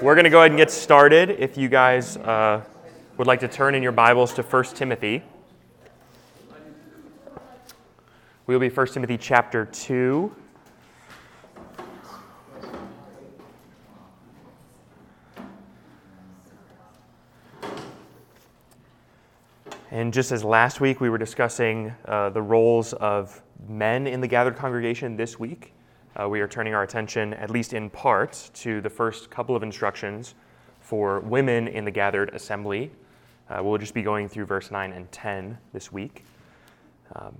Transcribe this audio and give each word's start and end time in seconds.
we're 0.00 0.14
going 0.14 0.24
to 0.24 0.30
go 0.30 0.38
ahead 0.38 0.50
and 0.50 0.56
get 0.56 0.70
started. 0.70 1.28
If 1.28 1.58
you 1.58 1.68
guys 1.68 2.16
uh, 2.16 2.64
would 3.18 3.26
like 3.26 3.40
to 3.40 3.48
turn 3.48 3.74
in 3.74 3.82
your 3.82 3.92
Bibles 3.92 4.32
to 4.34 4.42
1 4.42 4.64
Timothy, 4.74 5.22
we 8.46 8.54
will 8.54 8.60
be 8.60 8.70
1 8.70 8.86
Timothy 8.86 9.18
chapter 9.18 9.66
2. 9.66 10.34
And 19.90 20.14
just 20.14 20.32
as 20.32 20.42
last 20.42 20.80
week 20.80 21.02
we 21.02 21.10
were 21.10 21.18
discussing 21.18 21.92
uh, 22.06 22.30
the 22.30 22.40
roles 22.40 22.94
of 22.94 23.42
men 23.68 24.06
in 24.06 24.22
the 24.22 24.28
gathered 24.28 24.56
congregation, 24.56 25.16
this 25.16 25.38
week 25.38 25.74
uh, 26.18 26.28
we 26.28 26.40
are 26.40 26.48
turning 26.48 26.74
our 26.74 26.82
attention, 26.82 27.34
at 27.34 27.50
least 27.50 27.72
in 27.72 27.88
part, 27.88 28.50
to 28.54 28.80
the 28.80 28.90
first 28.90 29.30
couple 29.30 29.54
of 29.54 29.62
instructions 29.62 30.34
for 30.80 31.20
women 31.20 31.68
in 31.68 31.84
the 31.84 31.90
gathered 31.90 32.34
assembly. 32.34 32.90
Uh, 33.48 33.62
we'll 33.62 33.78
just 33.78 33.94
be 33.94 34.02
going 34.02 34.28
through 34.28 34.46
verse 34.46 34.70
9 34.70 34.92
and 34.92 35.10
10 35.12 35.56
this 35.72 35.92
week. 35.92 36.24
Um, 37.14 37.36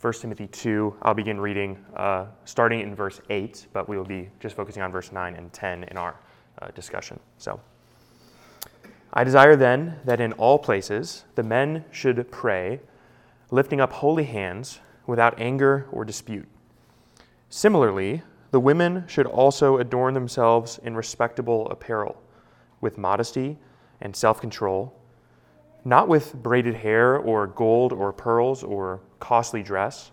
1 0.00 0.12
Timothy 0.14 0.48
2, 0.48 0.96
I'll 1.02 1.14
begin 1.14 1.40
reading 1.40 1.78
uh, 1.96 2.26
starting 2.44 2.80
in 2.80 2.94
verse 2.94 3.20
8, 3.30 3.66
but 3.72 3.88
we 3.88 3.96
will 3.96 4.04
be 4.04 4.28
just 4.40 4.56
focusing 4.56 4.82
on 4.82 4.90
verse 4.90 5.12
9 5.12 5.34
and 5.34 5.52
10 5.52 5.84
in 5.84 5.96
our 5.96 6.16
uh, 6.60 6.68
discussion. 6.74 7.18
So, 7.38 7.60
I 9.12 9.24
desire 9.24 9.56
then 9.56 9.98
that 10.04 10.20
in 10.20 10.32
all 10.34 10.58
places 10.58 11.24
the 11.34 11.42
men 11.42 11.84
should 11.90 12.30
pray, 12.30 12.80
lifting 13.50 13.80
up 13.80 13.92
holy 13.92 14.24
hands 14.24 14.80
without 15.06 15.38
anger 15.38 15.86
or 15.92 16.04
dispute. 16.04 16.48
Similarly, 17.54 18.22
the 18.50 18.58
women 18.58 19.04
should 19.06 19.26
also 19.26 19.76
adorn 19.76 20.14
themselves 20.14 20.80
in 20.84 20.96
respectable 20.96 21.68
apparel, 21.68 22.16
with 22.80 22.96
modesty 22.96 23.58
and 24.00 24.16
self 24.16 24.40
control, 24.40 24.98
not 25.84 26.08
with 26.08 26.32
braided 26.32 26.76
hair 26.76 27.14
or 27.14 27.46
gold 27.46 27.92
or 27.92 28.10
pearls 28.10 28.64
or 28.64 29.00
costly 29.20 29.62
dress, 29.62 30.12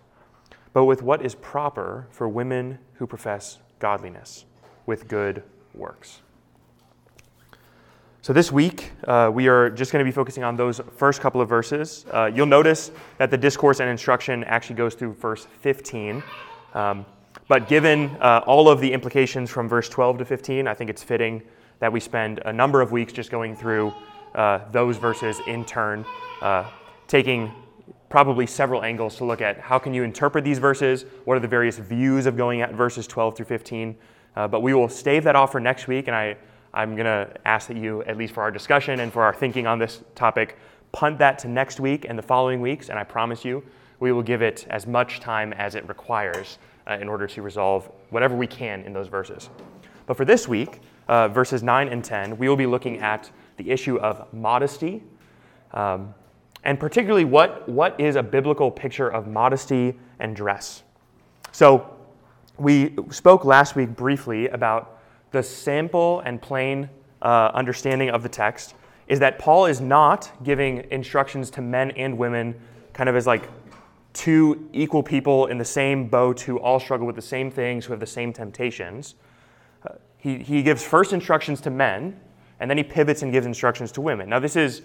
but 0.73 0.83
with 0.83 1.01
what 1.01 1.25
is 1.25 1.33
proper 1.33 2.09
for 2.11 2.27
women 2.27 2.77
who 2.95 3.07
profess 3.07 3.59
godliness, 3.79 4.43
with 4.85 5.07
good 5.07 5.41
works. 5.73 6.21
So, 8.21 8.33
this 8.33 8.51
week, 8.51 8.91
uh, 9.07 9.31
we 9.33 9.47
are 9.47 9.69
just 9.69 9.93
going 9.93 10.03
to 10.03 10.11
be 10.11 10.13
focusing 10.13 10.43
on 10.43 10.57
those 10.57 10.81
first 10.97 11.21
couple 11.21 11.39
of 11.39 11.47
verses. 11.47 12.05
Uh, 12.11 12.25
you'll 12.25 12.45
notice 12.45 12.91
that 13.17 13.31
the 13.31 13.37
discourse 13.37 13.79
and 13.79 13.89
instruction 13.89 14.43
actually 14.43 14.75
goes 14.75 14.93
through 14.93 15.13
verse 15.13 15.47
15. 15.61 16.21
Um, 16.73 17.05
but 17.47 17.67
given 17.67 18.09
uh, 18.21 18.41
all 18.45 18.69
of 18.69 18.79
the 18.79 18.91
implications 18.91 19.49
from 19.49 19.67
verse 19.67 19.89
12 19.89 20.19
to 20.19 20.25
15, 20.25 20.67
I 20.67 20.73
think 20.73 20.89
it's 20.89 21.03
fitting 21.03 21.41
that 21.79 21.91
we 21.91 21.99
spend 21.99 22.39
a 22.45 22.53
number 22.53 22.81
of 22.81 22.91
weeks 22.91 23.13
just 23.13 23.31
going 23.31 23.55
through 23.55 23.93
uh, 24.35 24.59
those 24.71 24.97
verses 24.97 25.39
in 25.47 25.65
turn, 25.65 26.05
uh, 26.41 26.69
taking 27.07 27.51
probably 28.09 28.45
several 28.45 28.83
angles 28.83 29.15
to 29.17 29.25
look 29.25 29.41
at 29.41 29.59
how 29.59 29.79
can 29.79 29.93
you 29.93 30.03
interpret 30.03 30.43
these 30.43 30.59
verses, 30.59 31.05
what 31.25 31.37
are 31.37 31.39
the 31.39 31.47
various 31.47 31.77
views 31.77 32.25
of 32.25 32.35
going 32.35 32.61
at 32.61 32.73
verses 32.73 33.07
12 33.07 33.37
through 33.37 33.45
15. 33.45 33.95
Uh, 34.35 34.47
but 34.47 34.61
we 34.61 34.73
will 34.73 34.89
stave 34.89 35.23
that 35.23 35.35
off 35.35 35.51
for 35.51 35.59
next 35.59 35.87
week, 35.87 36.07
and 36.07 36.15
I, 36.15 36.35
I'm 36.73 36.95
going 36.95 37.05
to 37.05 37.31
ask 37.45 37.67
that 37.67 37.77
you, 37.77 38.03
at 38.03 38.17
least 38.17 38.33
for 38.33 38.41
our 38.41 38.51
discussion 38.51 38.99
and 38.99 39.11
for 39.11 39.23
our 39.23 39.33
thinking 39.33 39.67
on 39.67 39.79
this 39.79 40.03
topic, 40.15 40.57
punt 40.91 41.17
that 41.19 41.39
to 41.39 41.47
next 41.47 41.79
week 41.79 42.05
and 42.07 42.17
the 42.17 42.23
following 42.23 42.61
weeks, 42.61 42.89
and 42.89 42.97
I 42.97 43.03
promise 43.03 43.45
you, 43.45 43.63
we 43.99 44.11
will 44.11 44.23
give 44.23 44.41
it 44.41 44.65
as 44.69 44.87
much 44.87 45.19
time 45.19 45.53
as 45.53 45.75
it 45.75 45.87
requires 45.87 46.57
uh, 46.89 46.97
in 46.99 47.07
order 47.07 47.27
to 47.27 47.41
resolve 47.41 47.89
whatever 48.09 48.35
we 48.35 48.47
can 48.47 48.81
in 48.81 48.93
those 48.93 49.07
verses. 49.07 49.49
But 50.05 50.17
for 50.17 50.25
this 50.25 50.47
week, 50.47 50.81
uh, 51.07 51.27
verses 51.27 51.61
9 51.61 51.87
and 51.87 52.03
10, 52.03 52.37
we 52.37 52.49
will 52.49 52.55
be 52.55 52.65
looking 52.65 52.99
at 52.99 53.29
the 53.57 53.69
issue 53.69 53.97
of 53.97 54.31
modesty, 54.33 55.03
um, 55.73 56.13
and 56.63 56.79
particularly 56.79 57.25
what, 57.25 57.69
what 57.69 57.99
is 57.99 58.15
a 58.15 58.23
biblical 58.23 58.71
picture 58.71 59.07
of 59.07 59.27
modesty 59.27 59.97
and 60.19 60.35
dress. 60.35 60.83
So, 61.51 61.95
we 62.57 62.95
spoke 63.09 63.45
last 63.45 63.77
week 63.77 63.95
briefly 63.95 64.49
about 64.49 64.99
the 65.31 65.41
simple 65.41 66.19
and 66.21 66.41
plain 66.41 66.89
uh, 67.21 67.51
understanding 67.53 68.09
of 68.09 68.21
the 68.21 68.29
text 68.29 68.75
is 69.07 69.19
that 69.19 69.39
Paul 69.39 69.65
is 69.65 69.79
not 69.79 70.31
giving 70.43 70.85
instructions 70.91 71.49
to 71.51 71.61
men 71.61 71.91
and 71.91 72.17
women 72.17 72.59
kind 72.93 73.07
of 73.07 73.15
as 73.15 73.25
like 73.25 73.49
two 74.13 74.69
equal 74.73 75.03
people 75.03 75.47
in 75.47 75.57
the 75.57 75.65
same 75.65 76.07
boat 76.07 76.41
who 76.41 76.57
all 76.59 76.79
struggle 76.79 77.05
with 77.05 77.15
the 77.15 77.21
same 77.21 77.51
things, 77.51 77.85
who 77.85 77.93
have 77.93 77.99
the 77.99 78.07
same 78.07 78.33
temptations. 78.33 79.15
Uh, 79.87 79.93
he, 80.17 80.39
he 80.39 80.63
gives 80.63 80.83
first 80.83 81.13
instructions 81.13 81.61
to 81.61 81.69
men, 81.69 82.19
and 82.59 82.69
then 82.69 82.77
he 82.77 82.83
pivots 82.83 83.21
and 83.21 83.31
gives 83.31 83.45
instructions 83.45 83.91
to 83.93 84.01
women. 84.01 84.29
Now, 84.29 84.39
this 84.39 84.55
is, 84.55 84.81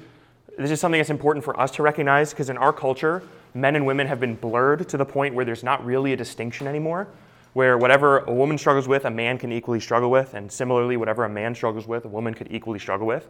this 0.59 0.71
is 0.71 0.81
something 0.81 0.99
that's 0.99 1.11
important 1.11 1.45
for 1.45 1.59
us 1.59 1.71
to 1.73 1.83
recognize 1.83 2.31
because 2.31 2.51
in 2.51 2.59
our 2.59 2.73
culture, 2.73 3.23
men 3.55 3.77
and 3.77 3.87
women 3.87 4.07
have 4.07 4.21
been 4.21 4.35
blurred 4.35 4.89
to 4.89 4.97
the 4.97 5.05
point 5.05 5.35
where 5.35 5.45
there's 5.45 5.65
not 5.65 5.85
really 5.85 6.13
a 6.13 6.17
distinction 6.17 6.67
anymore, 6.67 7.09
where 7.55 7.79
whatever 7.79 8.19
a 8.21 8.33
woman 8.33 8.59
struggles 8.59 8.87
with, 8.87 9.05
a 9.05 9.11
man 9.11 9.39
can 9.39 9.53
equally 9.53 9.81
struggle 9.81 10.11
with, 10.11 10.35
and 10.35 10.51
similarly, 10.51 10.97
whatever 10.97 11.25
a 11.25 11.29
man 11.29 11.55
struggles 11.55 11.87
with, 11.87 12.05
a 12.05 12.09
woman 12.09 12.35
could 12.35 12.49
equally 12.51 12.79
struggle 12.79 13.07
with. 13.07 13.29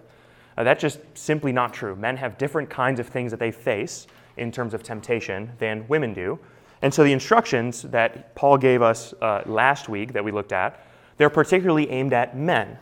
Uh, 0.56 0.64
that's 0.64 0.80
just 0.80 0.98
simply 1.14 1.52
not 1.52 1.72
true. 1.72 1.96
Men 1.96 2.16
have 2.16 2.38
different 2.38 2.70
kinds 2.70 3.00
of 3.00 3.08
things 3.08 3.30
that 3.30 3.40
they 3.40 3.50
face 3.50 4.06
in 4.36 4.50
terms 4.50 4.74
of 4.74 4.82
temptation 4.82 5.52
than 5.58 5.86
women 5.88 6.14
do. 6.14 6.38
And 6.82 6.92
so 6.92 7.02
the 7.02 7.12
instructions 7.12 7.82
that 7.82 8.34
Paul 8.34 8.58
gave 8.58 8.82
us 8.82 9.14
uh, 9.22 9.42
last 9.46 9.88
week 9.88 10.12
that 10.12 10.24
we 10.24 10.32
looked 10.32 10.52
at, 10.52 10.86
they're 11.16 11.30
particularly 11.30 11.88
aimed 11.90 12.12
at 12.12 12.36
men, 12.36 12.78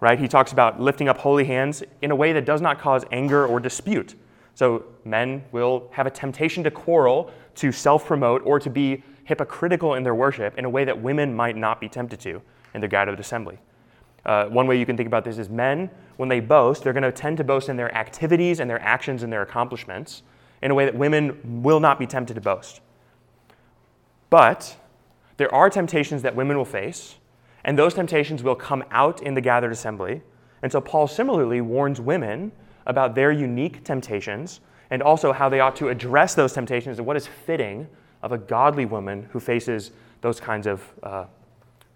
right? 0.00 0.18
He 0.18 0.26
talks 0.26 0.52
about 0.52 0.80
lifting 0.80 1.08
up 1.08 1.18
holy 1.18 1.44
hands 1.44 1.82
in 2.02 2.10
a 2.10 2.16
way 2.16 2.32
that 2.32 2.44
does 2.44 2.60
not 2.60 2.80
cause 2.80 3.04
anger 3.12 3.46
or 3.46 3.60
dispute. 3.60 4.14
So 4.54 4.84
men 5.04 5.44
will 5.52 5.88
have 5.92 6.06
a 6.06 6.10
temptation 6.10 6.64
to 6.64 6.70
quarrel, 6.70 7.30
to 7.56 7.70
self 7.72 8.06
promote, 8.06 8.42
or 8.44 8.58
to 8.58 8.70
be 8.70 9.02
hypocritical 9.24 9.94
in 9.94 10.02
their 10.02 10.14
worship 10.14 10.58
in 10.58 10.64
a 10.64 10.70
way 10.70 10.84
that 10.84 11.00
women 11.00 11.34
might 11.34 11.56
not 11.56 11.80
be 11.80 11.88
tempted 11.88 12.20
to 12.20 12.42
in 12.74 12.80
their 12.80 12.90
gathered 12.90 13.20
assembly. 13.20 13.58
Uh, 14.26 14.46
one 14.46 14.66
way 14.66 14.78
you 14.78 14.86
can 14.86 14.96
think 14.96 15.06
about 15.06 15.24
this 15.24 15.38
is 15.38 15.48
men, 15.48 15.90
when 16.16 16.28
they 16.28 16.40
boast, 16.40 16.82
they're 16.82 16.92
going 16.92 17.02
to 17.02 17.12
tend 17.12 17.36
to 17.36 17.44
boast 17.44 17.68
in 17.68 17.76
their 17.76 17.94
activities 17.94 18.60
and 18.60 18.70
their 18.70 18.80
actions 18.80 19.22
and 19.22 19.32
their 19.32 19.42
accomplishments 19.42 20.22
in 20.64 20.70
a 20.70 20.74
way 20.74 20.86
that 20.86 20.96
women 20.96 21.62
will 21.62 21.78
not 21.78 21.98
be 21.98 22.06
tempted 22.06 22.34
to 22.34 22.40
boast. 22.40 22.80
But 24.30 24.76
there 25.36 25.54
are 25.54 25.68
temptations 25.68 26.22
that 26.22 26.34
women 26.34 26.56
will 26.56 26.64
face, 26.64 27.16
and 27.64 27.78
those 27.78 27.92
temptations 27.92 28.42
will 28.42 28.54
come 28.54 28.82
out 28.90 29.22
in 29.22 29.34
the 29.34 29.42
gathered 29.42 29.72
assembly. 29.72 30.22
And 30.62 30.72
so 30.72 30.80
Paul 30.80 31.06
similarly 31.06 31.60
warns 31.60 32.00
women 32.00 32.50
about 32.86 33.14
their 33.14 33.30
unique 33.30 33.84
temptations 33.84 34.60
and 34.90 35.02
also 35.02 35.32
how 35.32 35.50
they 35.50 35.60
ought 35.60 35.76
to 35.76 35.90
address 35.90 36.34
those 36.34 36.54
temptations 36.54 36.98
and 36.98 37.06
what 37.06 37.16
is 37.16 37.26
fitting 37.26 37.86
of 38.22 38.32
a 38.32 38.38
godly 38.38 38.86
woman 38.86 39.28
who 39.32 39.40
faces 39.40 39.90
those 40.22 40.40
kinds 40.40 40.66
of, 40.66 40.82
uh, 41.02 41.26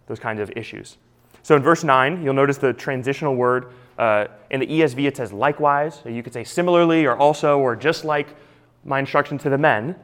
those 0.06 0.18
kinds 0.18 0.40
of 0.40 0.52
issues. 0.56 0.98
So 1.42 1.56
in 1.56 1.62
verse 1.62 1.84
9, 1.84 2.22
you'll 2.22 2.34
notice 2.34 2.58
the 2.58 2.74
transitional 2.74 3.34
word. 3.34 3.72
Uh, 3.96 4.26
in 4.50 4.60
the 4.60 4.66
ESV, 4.66 5.06
it 5.08 5.16
says 5.16 5.32
likewise. 5.32 6.02
You 6.04 6.22
could 6.22 6.34
say 6.34 6.44
similarly 6.44 7.06
or 7.06 7.16
also 7.16 7.58
or 7.58 7.74
just 7.74 8.04
like 8.04 8.28
my 8.84 8.98
instruction 8.98 9.38
to 9.38 9.50
the 9.50 9.58
men, 9.58 9.96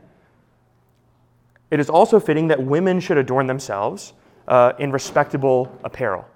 it 1.70 1.80
is 1.80 1.90
also 1.90 2.20
fitting 2.20 2.48
that 2.48 2.62
women 2.62 3.00
should 3.00 3.16
adorn 3.16 3.46
themselves 3.46 4.12
uh, 4.46 4.72
in 4.78 4.92
respectable 4.92 5.76
apparel. 5.82 6.26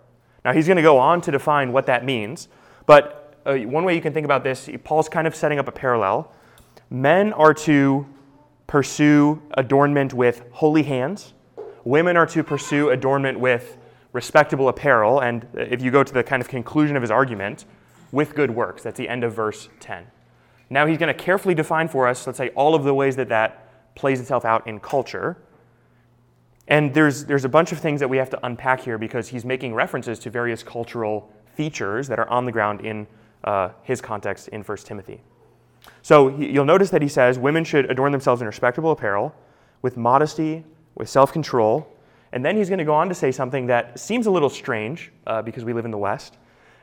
Now, 0.44 0.52
he's 0.52 0.66
going 0.66 0.76
to 0.76 0.82
go 0.82 0.98
on 0.98 1.20
to 1.22 1.30
define 1.30 1.72
what 1.72 1.86
that 1.86 2.04
means, 2.04 2.48
but 2.86 3.36
uh, 3.44 3.56
one 3.56 3.84
way 3.84 3.94
you 3.94 4.00
can 4.00 4.12
think 4.12 4.24
about 4.24 4.44
this, 4.44 4.68
Paul's 4.84 5.08
kind 5.08 5.26
of 5.26 5.34
setting 5.34 5.58
up 5.58 5.68
a 5.68 5.72
parallel. 5.72 6.32
Men 6.90 7.32
are 7.34 7.54
to 7.54 8.06
pursue 8.66 9.42
adornment 9.52 10.14
with 10.14 10.44
holy 10.52 10.82
hands, 10.82 11.34
women 11.84 12.16
are 12.16 12.26
to 12.26 12.42
pursue 12.42 12.90
adornment 12.90 13.38
with 13.40 13.78
respectable 14.12 14.68
apparel, 14.68 15.20
and 15.20 15.46
if 15.54 15.82
you 15.82 15.90
go 15.90 16.02
to 16.02 16.12
the 16.12 16.22
kind 16.22 16.40
of 16.40 16.48
conclusion 16.48 16.96
of 16.96 17.02
his 17.02 17.10
argument, 17.10 17.64
with 18.12 18.34
good 18.34 18.50
works. 18.50 18.82
That's 18.82 18.96
the 18.96 19.08
end 19.08 19.24
of 19.24 19.34
verse 19.34 19.68
10. 19.80 20.06
Now 20.70 20.86
he's 20.86 20.98
going 20.98 21.14
to 21.14 21.14
carefully 21.14 21.54
define 21.54 21.88
for 21.88 22.06
us, 22.06 22.26
let's 22.26 22.38
say, 22.38 22.50
all 22.50 22.74
of 22.74 22.84
the 22.84 22.94
ways 22.94 23.16
that 23.16 23.28
that 23.28 23.94
plays 23.94 24.20
itself 24.20 24.44
out 24.44 24.66
in 24.66 24.80
culture. 24.80 25.36
And 26.66 26.92
there's, 26.92 27.24
there's 27.24 27.44
a 27.44 27.48
bunch 27.48 27.72
of 27.72 27.78
things 27.78 28.00
that 28.00 28.08
we 28.08 28.18
have 28.18 28.30
to 28.30 28.46
unpack 28.46 28.80
here 28.80 28.98
because 28.98 29.28
he's 29.28 29.44
making 29.44 29.74
references 29.74 30.18
to 30.20 30.30
various 30.30 30.62
cultural 30.62 31.32
features 31.54 32.08
that 32.08 32.18
are 32.18 32.28
on 32.28 32.44
the 32.44 32.52
ground 32.52 32.82
in 32.82 33.06
uh, 33.44 33.70
his 33.82 34.00
context 34.00 34.48
in 34.48 34.62
1 34.62 34.78
Timothy. 34.78 35.22
So 36.02 36.28
he, 36.28 36.50
you'll 36.50 36.66
notice 36.66 36.90
that 36.90 37.00
he 37.00 37.08
says 37.08 37.38
women 37.38 37.64
should 37.64 37.90
adorn 37.90 38.12
themselves 38.12 38.42
in 38.42 38.46
respectable 38.46 38.90
apparel, 38.90 39.34
with 39.80 39.96
modesty, 39.96 40.64
with 40.94 41.08
self 41.08 41.32
control. 41.32 41.88
And 42.32 42.44
then 42.44 42.56
he's 42.56 42.68
going 42.68 42.78
to 42.78 42.84
go 42.84 42.94
on 42.94 43.08
to 43.08 43.14
say 43.14 43.32
something 43.32 43.66
that 43.68 43.98
seems 43.98 44.26
a 44.26 44.30
little 44.30 44.50
strange 44.50 45.12
uh, 45.26 45.40
because 45.40 45.64
we 45.64 45.72
live 45.72 45.86
in 45.86 45.90
the 45.90 45.98
West 45.98 46.36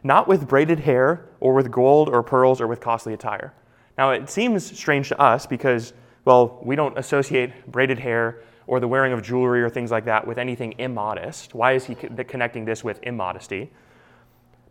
not 0.05 0.27
with 0.27 0.47
braided 0.47 0.79
hair 0.81 1.25
or 1.39 1.55
with 1.55 1.71
gold 1.71 2.09
or 2.09 2.21
pearls 2.21 2.61
or 2.61 2.67
with 2.67 2.79
costly 2.79 3.11
attire. 3.11 3.51
Now, 3.97 4.11
it 4.11 4.29
seems 4.29 4.77
strange 4.77 5.09
to 5.09 5.19
us 5.21 5.45
because, 5.45 5.93
well, 6.25 6.59
we 6.61 6.75
don't 6.75 6.97
associate 6.97 7.71
braided 7.71 7.99
hair 7.99 8.41
or 8.67 8.79
the 8.79 8.87
wearing 8.87 9.13
of 9.13 9.21
jewelry 9.21 9.61
or 9.61 9.69
things 9.69 9.91
like 9.91 10.05
that 10.05 10.25
with 10.25 10.37
anything 10.37 10.73
immodest. 10.79 11.53
Why 11.53 11.73
is 11.73 11.85
he 11.85 11.95
connecting 11.95 12.65
this 12.65 12.83
with 12.83 13.01
immodesty? 13.03 13.71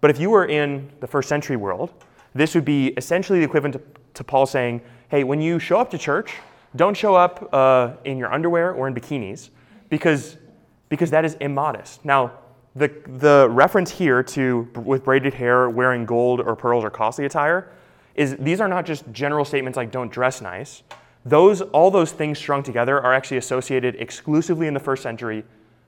But 0.00 0.11
if 0.11 0.21
you 0.21 0.31
were 0.31 0.47
in 0.47 0.91
the 1.00 1.06
first 1.06 1.29
century 1.29 1.56
world, 1.56 1.93
this 2.35 2.55
would 2.55 2.65
be 2.65 2.88
essentially 2.88 3.38
the 3.38 3.44
equivalent 3.44 3.75
to, 3.75 3.82
to 4.15 4.25
Paul 4.25 4.44
saying, 4.47 4.82
hey, 5.09 5.25
when 5.25 5.41
you 5.41 5.59
show 5.59 5.79
up 5.79 5.91
to 5.91 5.99
church, 5.99 6.32
don't 6.76 6.97
show 6.97 7.15
up 7.15 7.49
uh, 7.55 7.93
in 8.05 8.19
your 8.19 8.32
underwear 8.32 8.73
or 8.73 8.88
in 8.88 8.94
bikinis 8.94 9.50
because, 9.88 10.37
because 10.88 11.11
that 11.11 11.25
is 11.25 11.35
immodest. 11.41 12.05
Now, 12.05 12.32
the, 12.75 12.88
the 13.06 13.47
reference 13.50 13.91
here 13.91 14.23
to 14.25 14.69
with 14.75 15.05
braided 15.05 15.32
hair, 15.32 15.71
wearing 15.71 16.05
gold 16.05 16.41
or 16.41 16.56
pearls 16.56 16.85
or 16.85 16.91
costly 16.91 17.25
attire, 17.25 17.71
is 18.14 18.37
these 18.38 18.61
are 18.61 18.69
not 18.69 18.87
just 18.87 19.05
general 19.12 19.44
statements 19.44 19.76
like 19.76 19.90
don't 19.90 20.11
dress 20.11 20.40
nice. 20.40 20.82
Those, 21.25 21.62
all 21.62 21.90
those 21.90 22.12
things 22.12 22.38
strung 22.38 22.62
together 22.62 23.00
are 23.00 23.14
actually 23.14 23.38
associated 23.38 23.96
exclusively 23.96 24.66
in 24.66 24.75
the 24.75 24.81
first 24.81 25.02
century 25.02 25.44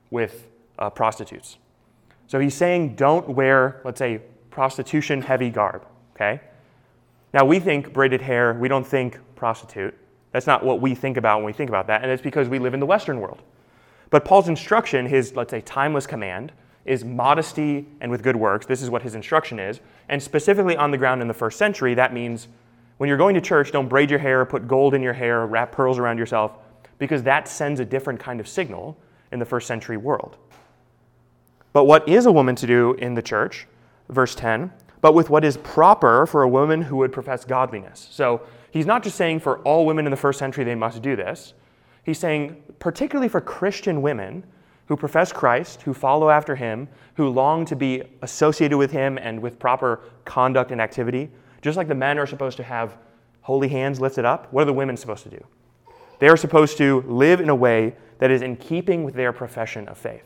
with 0.09 0.49
uh, 0.79 0.89
prostitutes. 0.89 1.57
So 2.27 2.39
he's 2.39 2.55
saying 2.55 2.95
don't 2.95 3.29
wear, 3.29 3.81
let's 3.85 3.99
say, 3.99 4.21
prostitution 4.49 5.21
heavy 5.21 5.49
garb, 5.49 5.85
okay? 6.15 6.41
Now 7.33 7.45
we 7.45 7.59
think 7.59 7.93
braided 7.93 8.21
hair, 8.21 8.53
we 8.53 8.67
don't 8.67 8.85
think 8.85 9.19
prostitute. 9.35 9.95
That's 10.31 10.47
not 10.47 10.65
what 10.65 10.81
we 10.81 10.95
think 10.95 11.17
about 11.17 11.37
when 11.37 11.45
we 11.45 11.53
think 11.53 11.69
about 11.69 11.87
that, 11.87 12.01
and 12.01 12.11
it's 12.11 12.21
because 12.21 12.49
we 12.49 12.59
live 12.59 12.73
in 12.73 12.79
the 12.79 12.85
Western 12.85 13.19
world. 13.19 13.41
But 14.09 14.25
Paul's 14.25 14.47
instruction, 14.47 15.05
his, 15.05 15.35
let's 15.35 15.51
say, 15.51 15.61
timeless 15.61 16.07
command, 16.07 16.51
is 16.87 17.03
modesty 17.03 17.85
and 18.01 18.09
with 18.09 18.23
good 18.23 18.35
works. 18.35 18.65
This 18.65 18.81
is 18.81 18.89
what 18.89 19.01
his 19.01 19.15
instruction 19.15 19.59
is. 19.59 19.79
And 20.09 20.21
specifically 20.21 20.75
on 20.75 20.91
the 20.91 20.97
ground 20.97 21.21
in 21.21 21.27
the 21.27 21.33
first 21.33 21.57
century, 21.57 21.93
that 21.95 22.13
means 22.13 22.47
when 22.97 23.07
you're 23.07 23.17
going 23.17 23.35
to 23.35 23.41
church, 23.41 23.71
don't 23.71 23.87
braid 23.87 24.09
your 24.09 24.19
hair, 24.19 24.45
put 24.45 24.67
gold 24.67 24.93
in 24.93 25.01
your 25.01 25.13
hair, 25.13 25.45
wrap 25.45 25.71
pearls 25.71 25.99
around 25.99 26.17
yourself, 26.17 26.53
because 26.97 27.21
that 27.23 27.47
sends 27.47 27.79
a 27.79 27.85
different 27.85 28.19
kind 28.19 28.39
of 28.39 28.47
signal 28.47 28.97
in 29.31 29.39
the 29.39 29.45
first 29.45 29.67
century 29.67 29.97
world. 29.97 30.37
But 31.73 31.83
what 31.83 32.07
is 32.07 32.25
a 32.25 32.31
woman 32.31 32.55
to 32.55 32.65
do 32.65 32.93
in 32.93 33.13
the 33.13 33.21
church? 33.21 33.67
Verse 34.09 34.33
10 34.33 34.71
but 35.01 35.13
with 35.13 35.29
what 35.29 35.45
is 35.45 35.57
proper 35.57 36.25
for 36.25 36.43
a 36.43 36.49
woman 36.49 36.81
who 36.81 36.97
would 36.97 37.11
profess 37.11 37.45
godliness. 37.45 38.07
So 38.11 38.41
he's 38.71 38.85
not 38.85 39.03
just 39.03 39.15
saying 39.15 39.39
for 39.41 39.59
all 39.59 39.85
women 39.85 40.05
in 40.05 40.11
the 40.11 40.17
first 40.17 40.39
century 40.39 40.63
they 40.63 40.75
must 40.75 41.01
do 41.01 41.15
this. 41.15 41.53
He's 42.03 42.19
saying, 42.19 42.61
particularly 42.79 43.29
for 43.29 43.41
Christian 43.41 44.01
women, 44.01 44.43
who 44.87 44.95
profess 44.95 45.31
Christ, 45.31 45.81
who 45.83 45.93
follow 45.93 46.29
after 46.29 46.55
him, 46.55 46.87
who 47.15 47.29
long 47.29 47.65
to 47.65 47.75
be 47.75 48.03
associated 48.21 48.77
with 48.77 48.91
him 48.91 49.17
and 49.17 49.41
with 49.41 49.59
proper 49.59 50.01
conduct 50.25 50.71
and 50.71 50.81
activity. 50.81 51.29
Just 51.61 51.77
like 51.77 51.87
the 51.87 51.95
men 51.95 52.17
are 52.17 52.27
supposed 52.27 52.57
to 52.57 52.63
have 52.63 52.97
holy 53.41 53.67
hands 53.67 53.99
lifted 53.99 54.25
up, 54.25 54.51
what 54.51 54.63
are 54.63 54.65
the 54.65 54.73
women 54.73 54.97
supposed 54.97 55.23
to 55.23 55.29
do? 55.29 55.45
They 56.19 56.29
are 56.29 56.37
supposed 56.37 56.77
to 56.77 57.01
live 57.01 57.41
in 57.41 57.49
a 57.49 57.55
way 57.55 57.95
that 58.19 58.31
is 58.31 58.41
in 58.41 58.55
keeping 58.55 59.03
with 59.03 59.13
their 59.13 59.31
profession 59.31 59.87
of 59.87 59.97
faith, 59.97 60.23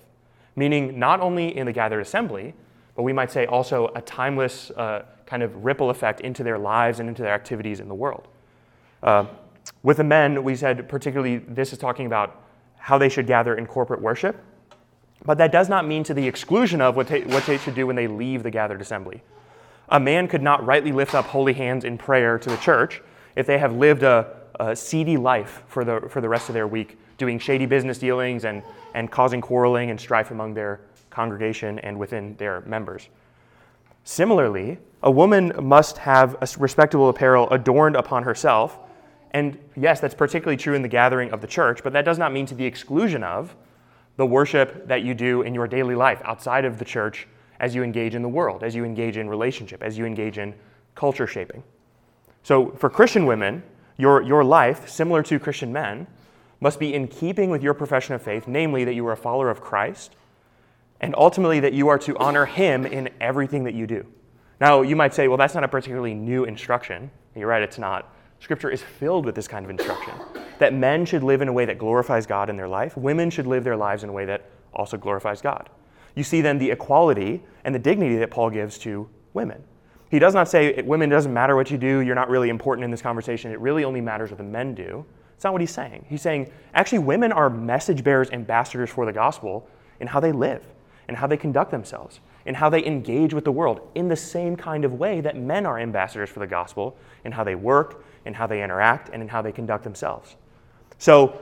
meaning 0.56 0.98
not 0.98 1.20
only 1.20 1.56
in 1.58 1.66
the 1.66 1.74
gathered 1.74 2.00
assembly, 2.00 2.54
but 2.96 3.04
we 3.04 3.14
might 3.14 3.32
say 3.32 3.46
also 3.46 3.92
a 3.96 4.02
timeless 4.02 4.72
uh, 4.72 5.04
kind 5.26 5.44
of 5.44 5.64
ripple 5.64 5.90
effect 5.90 6.22
into 6.22 6.44
their 6.44 6.58
lives 6.58 7.00
and 7.00 7.10
into 7.10 7.22
their 7.22 7.34
activities 7.34 7.80
in 7.80 7.88
the 7.88 7.96
world. 7.96 8.28
Uh, 9.02 9.26
with 9.84 9.98
the 9.98 10.04
men, 10.04 10.44
we 10.44 10.56
said 10.56 10.88
particularly 10.88 11.38
this 11.38 11.74
is 11.74 11.80
talking 11.80 12.06
about 12.06 12.44
how 12.78 12.98
they 12.98 13.10
should 13.10 13.28
gather 13.28 13.56
in 13.56 13.66
corporate 13.66 14.02
worship. 14.02 14.44
But 15.24 15.38
that 15.38 15.52
does 15.52 15.70
not 15.70 15.88
mean 15.88 16.04
to 16.06 16.14
the 16.14 16.28
exclusion 16.28 16.82
of 16.82 16.96
what 16.96 17.08
they, 17.08 17.22
what 17.22 17.46
they 17.46 17.58
should 17.58 17.76
do 17.76 17.88
when 17.88 17.96
they 17.96 18.08
leave 18.08 18.44
the 18.44 18.52
gathered 18.52 18.82
assembly. 18.82 19.22
A 19.90 20.00
man 20.00 20.28
could 20.28 20.42
not 20.42 20.66
rightly 20.66 20.92
lift 20.92 21.14
up 21.14 21.26
holy 21.26 21.54
hands 21.54 21.84
in 21.84 21.98
prayer 21.98 22.40
to 22.40 22.50
the 22.50 22.58
church 22.58 23.02
if 23.36 23.46
they 23.46 23.58
have 23.58 23.74
lived 23.76 24.04
a, 24.04 24.36
a 24.60 24.76
seedy 24.76 25.18
life 25.18 25.64
for 25.68 25.84
the, 25.84 26.08
for 26.10 26.22
the 26.22 26.30
rest 26.30 26.50
of 26.50 26.54
their 26.54 26.68
week, 26.68 26.98
doing 27.18 27.38
shady 27.38 27.66
business 27.66 28.00
dealings 28.00 28.46
and, 28.46 28.64
and 28.94 29.12
causing 29.12 29.42
quarreling 29.42 29.90
and 29.92 30.00
strife 30.00 30.32
among 30.32 30.54
their 30.54 30.82
congregation 31.10 31.78
and 31.80 31.98
within 31.98 32.36
their 32.38 32.62
members. 32.62 33.10
Similarly, 34.04 34.80
a 35.04 35.12
woman 35.12 35.52
must 35.62 35.98
have 36.00 36.36
a 36.42 36.48
respectable 36.58 37.10
apparel 37.10 37.50
adorned 37.50 37.96
upon 37.96 38.24
herself. 38.24 38.80
And 39.32 39.58
yes, 39.76 40.00
that's 40.00 40.16
particularly 40.16 40.58
true 40.58 40.74
in 40.74 40.82
the 40.82 40.88
gathering 40.88 41.32
of 41.32 41.42
the 41.42 41.48
church, 41.48 41.84
but 41.84 41.94
that 41.94 42.06
does 42.06 42.18
not 42.18 42.34
mean 42.34 42.46
to 42.48 42.56
the 42.56 42.66
exclusion 42.66 43.24
of 43.24 43.56
the 44.22 44.26
worship 44.28 44.88
that 44.88 45.02
you 45.02 45.16
do 45.16 45.42
in 45.42 45.56
your 45.56 45.68
daily 45.68 45.96
life 45.96 46.22
outside 46.26 46.64
of 46.64 46.78
the 46.78 46.86
church 46.86 47.28
as 47.60 47.74
you 47.74 47.82
engage 47.82 48.14
in 48.14 48.22
the 48.22 48.30
world, 48.30 48.62
as 48.62 48.76
you 48.76 48.86
engage 48.86 49.18
in 49.18 49.28
relationship, 49.28 49.82
as 49.82 49.98
you 49.98 50.06
engage 50.06 50.38
in 50.38 50.54
culture 50.94 51.26
shaping. 51.26 51.64
So, 52.44 52.70
for 52.78 52.88
Christian 52.88 53.26
women, 53.26 53.64
your, 53.98 54.22
your 54.22 54.44
life, 54.44 54.88
similar 54.88 55.24
to 55.24 55.40
Christian 55.40 55.74
men, 55.74 56.06
must 56.60 56.80
be 56.80 56.94
in 56.94 57.08
keeping 57.08 57.50
with 57.50 57.64
your 57.64 57.74
profession 57.74 58.14
of 58.14 58.22
faith, 58.22 58.48
namely 58.48 58.84
that 58.84 58.94
you 58.94 59.08
are 59.08 59.14
a 59.14 59.18
follower 59.18 59.50
of 59.50 59.60
Christ, 59.60 60.16
and 61.00 61.16
ultimately 61.18 61.60
that 61.60 61.74
you 61.74 61.88
are 61.88 61.98
to 61.98 62.16
honor 62.20 62.46
Him 62.46 62.86
in 62.86 63.10
everything 63.20 63.64
that 63.64 63.74
you 63.74 63.88
do. 63.88 64.06
Now, 64.60 64.84
you 64.84 64.96
might 64.96 65.16
say, 65.16 65.30
well, 65.30 65.38
that's 65.38 65.56
not 65.56 65.64
a 65.64 65.68
particularly 65.68 66.14
new 66.14 66.44
instruction. 66.44 67.10
You're 67.36 67.48
right, 67.48 67.64
it's 67.64 67.80
not. 67.80 68.14
Scripture 68.40 68.70
is 68.70 68.84
filled 68.84 69.26
with 69.26 69.34
this 69.34 69.48
kind 69.48 69.66
of 69.66 69.72
instruction 69.72 70.14
that 70.62 70.74
men 70.74 71.06
should 71.06 71.24
live 71.24 71.42
in 71.42 71.48
a 71.48 71.54
way 71.54 71.66
that 71.66 71.78
glorifies 71.78 72.26
God 72.26 72.50
in 72.50 72.56
their 72.56 72.68
life, 72.68 72.96
women 72.96 73.30
should 73.30 73.48
live 73.48 73.64
their 73.64 73.76
lives 73.76 74.04
in 74.04 74.10
a 74.10 74.14
way 74.14 74.26
that 74.26 74.46
also 74.74 74.96
glorifies 74.96 75.42
God. 75.42 75.70
You 76.16 76.24
see 76.24 76.42
then 76.42 76.58
the 76.58 76.72
equality 76.72 77.44
and 77.64 77.74
the 77.74 77.80
dignity 77.80 78.18
that 78.18 78.32
Paul 78.32 78.50
gives 78.50 78.78
to 78.80 79.10
women. 79.34 79.64
He 80.10 80.20
does 80.20 80.34
not 80.34 80.50
say, 80.50 80.82
women, 80.82 81.10
doesn't 81.10 81.34
matter 81.34 81.56
what 81.56 81.72
you 81.72 81.78
do, 81.78 82.00
you're 82.00 82.16
not 82.16 82.30
really 82.30 82.50
important 82.50 82.84
in 82.86 82.92
this 82.92 83.02
conversation, 83.02 83.52
it 83.52 83.60
really 83.60 83.84
only 83.84 84.02
matters 84.02 84.30
what 84.30 84.38
the 84.38 84.44
men 84.44 84.76
do. 84.76 85.06
It's 85.36 85.44
not 85.44 85.54
what 85.54 85.62
he's 85.62 85.72
saying. 85.72 86.06
He's 86.08 86.22
saying, 86.22 86.52
actually, 86.74 87.00
women 87.00 87.32
are 87.32 87.50
message 87.50 88.04
bearers, 88.04 88.30
ambassadors 88.30 88.90
for 88.90 89.06
the 89.06 89.14
gospel 89.14 89.68
in 90.00 90.08
how 90.08 90.20
they 90.20 90.32
live, 90.32 90.64
in 91.10 91.16
how 91.16 91.28
they 91.28 91.38
conduct 91.38 91.72
themselves, 91.72 92.20
in 92.46 92.56
how 92.56 92.70
they 92.70 92.86
engage 92.86 93.34
with 93.34 93.46
the 93.46 93.52
world, 93.52 93.90
in 93.96 94.08
the 94.08 94.16
same 94.16 94.56
kind 94.56 94.86
of 94.86 94.94
way 94.94 95.22
that 95.22 95.38
men 95.38 95.66
are 95.66 95.80
ambassadors 95.80 96.30
for 96.30 96.40
the 96.40 96.48
gospel, 96.48 96.96
in 97.26 97.32
how 97.32 97.44
they 97.44 97.56
work, 97.56 98.04
in 98.26 98.34
how 98.34 98.46
they 98.46 98.64
interact 98.64 99.10
and 99.14 99.22
in 99.22 99.28
how 99.28 99.42
they 99.42 99.52
conduct 99.52 99.84
themselves. 99.84 100.36
So, 101.02 101.42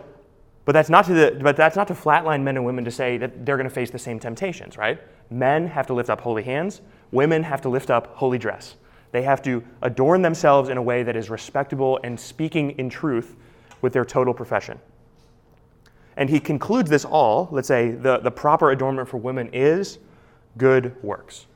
but 0.64 0.72
that's 0.72 0.90
not 0.90 1.04
to 1.08 1.14
the, 1.14 1.40
but 1.42 1.58
that's 1.58 1.76
not 1.76 1.90
to 1.90 1.94
flatline 1.94 2.44
men 2.44 2.56
and 2.56 2.66
women 2.66 2.86
to 2.86 2.92
say 2.92 3.18
that 3.18 3.46
they're 3.46 3.58
going 3.58 3.68
to 3.68 3.76
face 3.76 3.92
the 3.92 4.00
same 4.00 4.18
temptations, 4.18 4.78
right? 4.78 5.02
Men 5.30 5.68
have 5.68 5.86
to 5.88 5.94
lift 5.94 6.10
up 6.10 6.22
holy 6.22 6.44
hands. 6.44 6.80
Women 7.12 7.44
have 7.44 7.60
to 7.64 7.70
lift 7.70 7.90
up 7.90 8.16
holy 8.16 8.38
dress. 8.38 8.78
They 9.12 9.22
have 9.24 9.42
to 9.42 9.62
adorn 9.82 10.22
themselves 10.22 10.70
in 10.70 10.78
a 10.78 10.82
way 10.82 11.04
that 11.04 11.18
is 11.18 11.30
respectable 11.30 12.00
and 12.06 12.18
speaking 12.18 12.72
in 12.80 12.90
truth 12.90 13.36
with 13.82 13.92
their 13.92 14.06
total 14.06 14.34
profession. 14.34 14.80
And 16.16 16.30
he 16.30 16.40
concludes 16.40 16.90
this 16.90 17.04
all, 17.04 17.50
let's 17.52 17.68
say 17.68 17.92
the, 17.92 18.20
the 18.20 18.32
proper 18.32 18.72
adornment 18.72 19.10
for 19.10 19.18
women 19.18 19.50
is 19.52 20.00
good 20.58 20.96
works. 21.04 21.48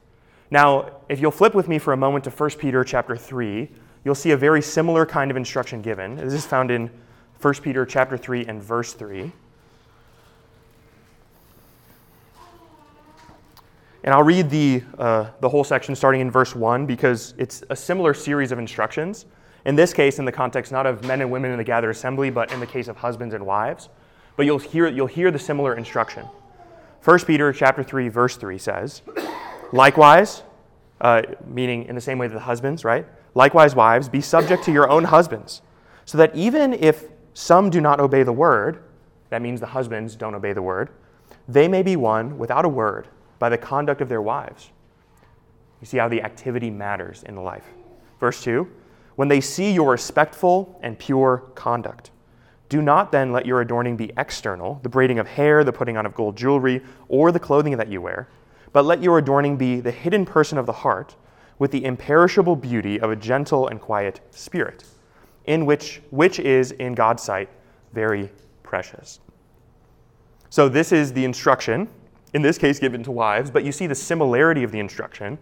Now, 0.52 0.92
if 1.08 1.22
you'll 1.22 1.32
flip 1.32 1.56
with 1.56 1.70
me 1.70 1.80
for 1.80 1.94
a 1.94 1.98
moment 1.98 2.26
to 2.26 2.32
1 2.32 2.50
Peter 2.60 2.84
chapter 2.84 3.16
3, 3.16 3.70
you'll 4.04 4.14
see 4.14 4.32
a 4.32 4.38
very 4.38 4.62
similar 4.62 5.06
kind 5.06 5.32
of 5.32 5.38
instruction 5.38 5.82
given. 5.82 6.18
This 6.18 6.34
is 6.34 6.46
found 6.46 6.70
in 6.70 6.92
1 7.44 7.56
Peter 7.56 7.86
chapter 7.86 8.16
3 8.16 8.46
and 8.46 8.64
verse 8.64 8.94
3. 8.94 9.30
And 14.06 14.14
I'll 14.14 14.24
read 14.24 14.50
the, 14.50 14.82
uh, 14.98 15.30
the 15.42 15.50
whole 15.50 15.66
section 15.66 15.94
starting 15.94 16.22
in 16.22 16.32
verse 16.32 16.56
1 16.56 16.86
because 16.86 17.34
it's 17.38 17.62
a 17.70 17.76
similar 17.76 18.14
series 18.14 18.54
of 18.54 18.60
instructions. 18.60 19.26
In 19.66 19.76
this 19.76 19.94
case, 19.94 20.20
in 20.20 20.26
the 20.26 20.32
context 20.32 20.72
not 20.72 20.86
of 20.86 21.04
men 21.04 21.20
and 21.20 21.30
women 21.30 21.52
in 21.52 21.58
the 21.58 21.66
gathered 21.66 21.90
assembly, 21.90 22.30
but 22.30 22.50
in 22.54 22.62
the 22.62 22.66
case 22.66 22.88
of 22.88 22.96
husbands 22.96 23.34
and 23.36 23.46
wives. 23.46 23.90
But 24.38 24.46
you'll 24.46 24.60
hear, 24.60 24.88
you'll 24.88 25.08
hear 25.08 25.30
the 25.30 25.40
similar 25.40 25.76
instruction. 25.76 26.26
1 27.04 27.20
Peter 27.26 27.52
chapter 27.52 27.84
3, 27.84 28.08
verse 28.08 28.38
3 28.38 28.58
says, 28.58 29.02
Likewise, 29.74 30.44
uh, 31.02 31.24
meaning 31.46 31.84
in 31.86 31.96
the 31.96 32.02
same 32.02 32.18
way 32.18 32.28
that 32.28 32.34
the 32.34 32.40
husbands, 32.40 32.86
right? 32.86 33.06
Likewise, 33.36 33.76
wives, 33.76 34.08
be 34.08 34.22
subject 34.22 34.64
to 34.64 34.72
your 34.72 34.90
own 34.90 35.04
husbands, 35.04 35.62
so 36.06 36.18
that 36.18 36.34
even 36.34 36.72
if 36.72 37.10
some 37.34 37.70
do 37.70 37.82
not 37.82 38.00
obey 38.00 38.24
the 38.24 38.34
word, 38.34 38.84
that 39.30 39.42
means 39.42 39.60
the 39.60 39.68
husbands 39.68 40.16
don't 40.16 40.36
obey 40.36 40.54
the 40.54 40.62
word, 40.62 40.90
they 41.48 41.68
may 41.68 41.82
be 41.82 41.96
won 41.96 42.38
without 42.38 42.66
a 42.66 42.70
word 42.70 43.08
by 43.40 43.50
the 43.50 43.58
conduct 43.58 44.02
of 44.02 44.10
their 44.10 44.22
wives. 44.22 44.70
You 45.82 45.88
see 45.88 45.98
how 45.98 46.08
the 46.08 46.22
activity 46.22 46.70
matters 46.70 47.24
in 47.24 47.36
the 47.36 47.42
life. 47.42 47.66
Verse 48.20 48.42
2 48.44 48.70
When 49.16 49.28
they 49.28 49.42
see 49.42 49.74
your 49.74 49.92
respectful 49.92 50.80
and 50.82 50.98
pure 50.98 51.44
conduct, 51.56 52.12
do 52.70 52.82
not 52.82 53.12
then 53.12 53.32
let 53.32 53.46
your 53.46 53.62
adorning 53.62 53.98
be 53.98 54.12
external, 54.18 54.80
the 54.82 54.90
braiding 54.90 55.20
of 55.20 55.28
hair, 55.28 55.64
the 55.64 55.74
putting 55.74 55.98
on 55.98 56.06
of 56.06 56.16
gold 56.16 56.38
jewelry, 56.38 56.82
or 57.08 57.32
the 57.32 57.40
clothing 57.40 57.76
that 57.78 57.90
you 57.90 58.02
wear, 58.02 58.30
but 58.72 58.86
let 58.86 59.04
your 59.04 59.18
adorning 59.18 59.58
be 59.58 59.80
the 59.80 59.92
hidden 59.92 60.26
person 60.26 60.58
of 60.58 60.66
the 60.66 60.72
heart 60.72 61.16
with 61.60 61.72
the 61.72 61.86
imperishable 61.86 62.56
beauty 62.56 63.00
of 63.00 63.12
a 63.12 63.16
gentle 63.16 63.68
and 63.68 63.80
quiet 63.80 64.22
spirit, 64.32 64.86
in 65.46 65.66
which, 65.66 66.02
which 66.10 66.40
is 66.40 66.72
in 66.72 66.94
God's 66.94 67.24
sight 67.24 67.50
very 67.94 68.30
precious. 68.64 69.20
So, 70.50 70.70
this 70.70 70.92
is 70.92 71.14
the 71.14 71.26
instruction, 71.26 71.88
in 72.34 72.42
this 72.42 72.58
case 72.58 72.80
given 72.80 73.04
to 73.04 73.12
wives, 73.12 73.50
but 73.50 73.64
you 73.64 73.72
see 73.72 73.88
the 73.88 73.96
similarity 73.96 74.64
of 74.64 74.72
the 74.72 74.80
instruction. 74.80 75.38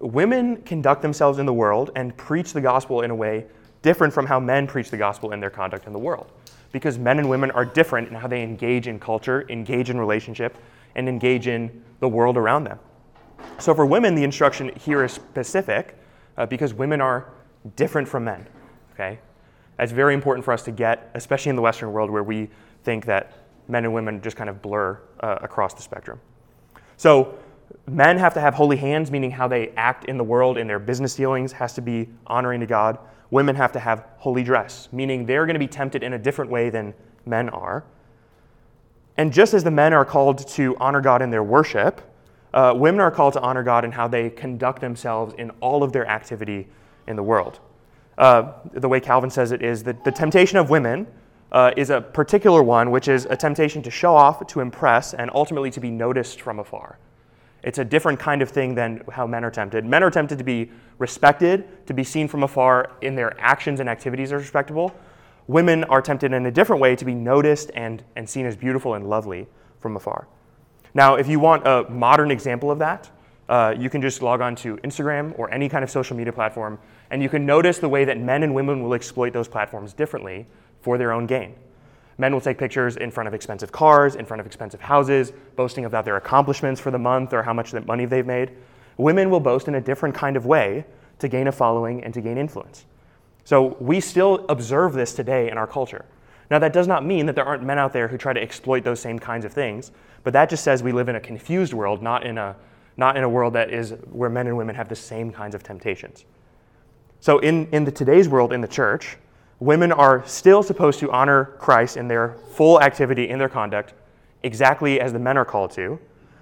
Women 0.00 0.62
conduct 0.62 1.02
themselves 1.02 1.38
in 1.38 1.46
the 1.46 1.52
world 1.52 1.90
and 1.94 2.16
preach 2.16 2.52
the 2.52 2.60
gospel 2.60 3.02
in 3.02 3.10
a 3.10 3.14
way 3.14 3.46
different 3.82 4.14
from 4.14 4.24
how 4.24 4.40
men 4.40 4.66
preach 4.66 4.90
the 4.90 4.96
gospel 4.96 5.32
in 5.32 5.40
their 5.40 5.50
conduct 5.50 5.86
in 5.86 5.92
the 5.92 5.98
world. 5.98 6.32
Because 6.72 6.98
men 6.98 7.18
and 7.18 7.28
women 7.28 7.50
are 7.50 7.66
different 7.66 8.08
in 8.08 8.14
how 8.14 8.26
they 8.26 8.42
engage 8.42 8.88
in 8.88 8.98
culture, 8.98 9.44
engage 9.50 9.90
in 9.90 9.98
relationship, 9.98 10.56
and 10.94 11.08
engage 11.08 11.46
in 11.46 11.84
the 12.00 12.08
world 12.08 12.36
around 12.36 12.64
them. 12.64 12.78
So 13.58 13.74
for 13.74 13.84
women, 13.86 14.14
the 14.14 14.24
instruction 14.24 14.74
here 14.76 15.04
is 15.04 15.12
specific 15.12 15.98
uh, 16.36 16.46
because 16.46 16.72
women 16.72 17.00
are 17.00 17.28
different 17.76 18.08
from 18.08 18.24
men. 18.24 18.46
Okay, 18.94 19.18
that's 19.76 19.92
very 19.92 20.14
important 20.14 20.44
for 20.44 20.52
us 20.52 20.62
to 20.62 20.70
get, 20.70 21.10
especially 21.14 21.50
in 21.50 21.56
the 21.56 21.62
Western 21.62 21.92
world 21.92 22.10
where 22.10 22.22
we 22.22 22.48
think 22.84 23.04
that 23.06 23.32
men 23.68 23.84
and 23.84 23.92
women 23.92 24.20
just 24.20 24.36
kind 24.36 24.48
of 24.48 24.62
blur 24.62 25.00
uh, 25.20 25.38
across 25.42 25.74
the 25.74 25.82
spectrum. 25.82 26.20
So 26.96 27.36
men 27.86 28.18
have 28.18 28.34
to 28.34 28.40
have 28.40 28.54
holy 28.54 28.76
hands, 28.76 29.10
meaning 29.10 29.30
how 29.30 29.48
they 29.48 29.70
act 29.70 30.04
in 30.04 30.16
the 30.16 30.24
world 30.24 30.58
in 30.58 30.66
their 30.66 30.78
business 30.78 31.14
dealings 31.14 31.52
has 31.52 31.72
to 31.74 31.80
be 31.80 32.08
honoring 32.26 32.60
to 32.60 32.66
God. 32.66 32.98
Women 33.30 33.56
have 33.56 33.72
to 33.72 33.80
have 33.80 34.06
holy 34.18 34.44
dress, 34.44 34.88
meaning 34.92 35.26
they're 35.26 35.46
going 35.46 35.54
to 35.54 35.60
be 35.60 35.66
tempted 35.66 36.02
in 36.02 36.12
a 36.12 36.18
different 36.18 36.50
way 36.50 36.70
than 36.70 36.94
men 37.26 37.48
are. 37.48 37.84
And 39.16 39.32
just 39.32 39.54
as 39.54 39.64
the 39.64 39.70
men 39.70 39.92
are 39.92 40.04
called 40.04 40.46
to 40.48 40.76
honor 40.78 41.00
God 41.00 41.22
in 41.22 41.30
their 41.30 41.42
worship, 41.42 42.00
uh, 42.52 42.72
women 42.76 43.00
are 43.00 43.10
called 43.10 43.32
to 43.32 43.40
honor 43.40 43.62
God 43.62 43.84
in 43.84 43.92
how 43.92 44.06
they 44.06 44.30
conduct 44.30 44.80
themselves 44.80 45.34
in 45.38 45.50
all 45.60 45.82
of 45.82 45.92
their 45.92 46.06
activity 46.06 46.68
in 47.06 47.16
the 47.16 47.22
world. 47.22 47.60
Uh, 48.16 48.52
the 48.72 48.88
way 48.88 49.00
Calvin 49.00 49.30
says 49.30 49.52
it 49.52 49.62
is 49.62 49.82
that 49.84 50.04
the 50.04 50.12
temptation 50.12 50.58
of 50.58 50.70
women 50.70 51.06
uh, 51.52 51.72
is 51.76 51.90
a 51.90 52.00
particular 52.00 52.62
one, 52.62 52.90
which 52.90 53.08
is 53.08 53.26
a 53.30 53.36
temptation 53.36 53.82
to 53.82 53.90
show 53.90 54.14
off, 54.14 54.44
to 54.46 54.60
impress, 54.60 55.14
and 55.14 55.30
ultimately 55.34 55.70
to 55.70 55.80
be 55.80 55.90
noticed 55.90 56.40
from 56.40 56.58
afar. 56.58 56.98
It's 57.62 57.78
a 57.78 57.84
different 57.84 58.20
kind 58.20 58.42
of 58.42 58.50
thing 58.50 58.74
than 58.74 59.02
how 59.10 59.26
men 59.26 59.44
are 59.44 59.50
tempted. 59.50 59.84
Men 59.84 60.02
are 60.02 60.10
tempted 60.10 60.36
to 60.38 60.44
be 60.44 60.70
respected, 60.98 61.86
to 61.86 61.94
be 61.94 62.04
seen 62.04 62.28
from 62.28 62.42
afar 62.42 62.92
in 63.00 63.14
their 63.14 63.38
actions 63.40 63.80
and 63.80 63.88
activities 63.88 64.32
are 64.32 64.38
respectable. 64.38 64.94
Women 65.46 65.84
are 65.84 66.02
tempted 66.02 66.32
in 66.32 66.46
a 66.46 66.50
different 66.50 66.82
way 66.82 66.94
to 66.96 67.04
be 67.04 67.14
noticed 67.14 67.70
and, 67.74 68.02
and 68.16 68.28
seen 68.28 68.46
as 68.46 68.56
beautiful 68.56 68.94
and 68.94 69.08
lovely 69.08 69.46
from 69.78 69.96
afar. 69.96 70.28
Now, 70.92 71.16
if 71.16 71.26
you 71.26 71.40
want 71.40 71.66
a 71.66 71.86
modern 71.88 72.30
example 72.30 72.70
of 72.70 72.78
that, 72.80 73.10
uh, 73.48 73.74
you 73.76 73.90
can 73.90 74.00
just 74.00 74.22
log 74.22 74.40
on 74.40 74.54
to 74.56 74.76
Instagram 74.78 75.38
or 75.38 75.50
any 75.52 75.68
kind 75.68 75.84
of 75.84 75.90
social 75.90 76.16
media 76.16 76.32
platform, 76.32 76.78
and 77.14 77.22
you 77.22 77.28
can 77.28 77.46
notice 77.46 77.78
the 77.78 77.88
way 77.88 78.04
that 78.04 78.18
men 78.18 78.42
and 78.42 78.52
women 78.52 78.82
will 78.82 78.92
exploit 78.92 79.32
those 79.32 79.46
platforms 79.46 79.92
differently 79.92 80.48
for 80.80 80.98
their 80.98 81.12
own 81.12 81.26
gain. 81.26 81.54
Men 82.18 82.32
will 82.32 82.40
take 82.40 82.58
pictures 82.58 82.96
in 82.96 83.12
front 83.12 83.28
of 83.28 83.34
expensive 83.34 83.70
cars, 83.70 84.16
in 84.16 84.26
front 84.26 84.40
of 84.40 84.46
expensive 84.46 84.80
houses, 84.80 85.32
boasting 85.54 85.84
about 85.84 86.04
their 86.04 86.16
accomplishments 86.16 86.80
for 86.80 86.90
the 86.90 86.98
month 86.98 87.32
or 87.32 87.44
how 87.44 87.52
much 87.52 87.72
money 87.86 88.04
they've 88.04 88.26
made. 88.26 88.50
Women 88.96 89.30
will 89.30 89.38
boast 89.38 89.68
in 89.68 89.76
a 89.76 89.80
different 89.80 90.12
kind 90.12 90.36
of 90.36 90.44
way 90.44 90.86
to 91.20 91.28
gain 91.28 91.46
a 91.46 91.52
following 91.52 92.02
and 92.02 92.12
to 92.14 92.20
gain 92.20 92.36
influence. 92.36 92.84
So 93.44 93.76
we 93.78 94.00
still 94.00 94.44
observe 94.48 94.94
this 94.94 95.14
today 95.14 95.48
in 95.48 95.56
our 95.56 95.68
culture. 95.68 96.06
Now, 96.50 96.58
that 96.58 96.72
does 96.72 96.88
not 96.88 97.06
mean 97.06 97.26
that 97.26 97.36
there 97.36 97.44
aren't 97.44 97.62
men 97.62 97.78
out 97.78 97.92
there 97.92 98.08
who 98.08 98.18
try 98.18 98.32
to 98.32 98.42
exploit 98.42 98.82
those 98.82 98.98
same 98.98 99.20
kinds 99.20 99.44
of 99.44 99.52
things, 99.52 99.92
but 100.24 100.32
that 100.32 100.50
just 100.50 100.64
says 100.64 100.82
we 100.82 100.90
live 100.90 101.08
in 101.08 101.14
a 101.14 101.20
confused 101.20 101.74
world, 101.74 102.02
not 102.02 102.26
in 102.26 102.38
a, 102.38 102.56
not 102.96 103.16
in 103.16 103.22
a 103.22 103.28
world 103.28 103.52
that 103.52 103.72
is 103.72 103.92
where 104.10 104.28
men 104.28 104.48
and 104.48 104.56
women 104.56 104.74
have 104.74 104.88
the 104.88 104.96
same 104.96 105.30
kinds 105.30 105.54
of 105.54 105.62
temptations. 105.62 106.24
So, 107.24 107.38
in, 107.38 107.68
in 107.72 107.86
the, 107.86 107.90
today's 107.90 108.28
world 108.28 108.52
in 108.52 108.60
the 108.60 108.68
church, 108.68 109.16
women 109.58 109.90
are 109.92 110.22
still 110.26 110.62
supposed 110.62 111.00
to 111.00 111.10
honor 111.10 111.56
Christ 111.58 111.96
in 111.96 112.06
their 112.06 112.36
full 112.52 112.82
activity, 112.82 113.30
in 113.30 113.38
their 113.38 113.48
conduct, 113.48 113.94
exactly 114.42 115.00
as 115.00 115.14
the 115.14 115.18
men 115.18 115.38
are 115.38 115.44
called 115.46 115.70
to, 115.70 115.98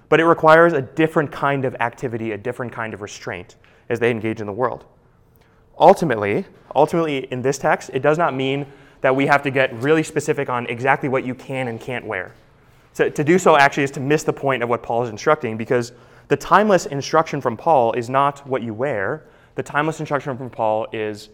but 0.08 0.18
it 0.18 0.24
requires 0.24 0.72
a 0.72 0.82
different 0.82 1.30
kind 1.30 1.64
of 1.64 1.76
activity, 1.76 2.32
a 2.32 2.36
different 2.36 2.72
kind 2.72 2.94
of 2.94 3.00
restraint 3.00 3.54
as 3.90 4.00
they 4.00 4.10
engage 4.10 4.40
in 4.40 4.46
the 4.48 4.52
world. 4.52 4.84
Ultimately, 5.78 6.46
ultimately 6.74 7.30
in 7.30 7.42
this 7.42 7.58
text, 7.58 7.90
it 7.94 8.02
does 8.02 8.18
not 8.18 8.34
mean 8.34 8.66
that 9.02 9.14
we 9.14 9.24
have 9.26 9.44
to 9.44 9.52
get 9.52 9.72
really 9.74 10.02
specific 10.02 10.48
on 10.48 10.66
exactly 10.66 11.08
what 11.08 11.24
you 11.24 11.36
can 11.36 11.68
and 11.68 11.80
can't 11.80 12.04
wear. 12.04 12.34
So 12.92 13.08
to 13.08 13.22
do 13.22 13.38
so 13.38 13.56
actually 13.56 13.84
is 13.84 13.92
to 13.92 14.00
miss 14.00 14.24
the 14.24 14.32
point 14.32 14.64
of 14.64 14.68
what 14.68 14.82
Paul 14.82 15.04
is 15.04 15.10
instructing 15.10 15.56
because 15.56 15.92
the 16.26 16.36
timeless 16.36 16.86
instruction 16.86 17.40
from 17.40 17.56
Paul 17.56 17.92
is 17.92 18.10
not 18.10 18.44
what 18.48 18.62
you 18.64 18.74
wear. 18.74 19.22
The 19.54 19.62
timeless 19.62 20.00
instruction 20.00 20.37
from 20.37 20.50
Paul 20.50 20.87
is 20.92 21.28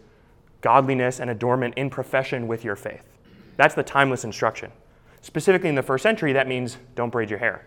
godliness 0.61 1.19
and 1.19 1.29
adornment 1.29 1.75
in 1.75 1.89
profession 1.89 2.47
with 2.47 2.63
your 2.63 2.75
faith. 2.75 3.03
That's 3.57 3.75
the 3.75 3.83
timeless 3.83 4.23
instruction. 4.23 4.71
Specifically 5.21 5.69
in 5.69 5.75
the 5.75 5.83
first 5.83 6.03
century, 6.03 6.33
that 6.33 6.47
means 6.47 6.77
don't 6.95 7.09
braid 7.09 7.29
your 7.29 7.39
hair. 7.39 7.65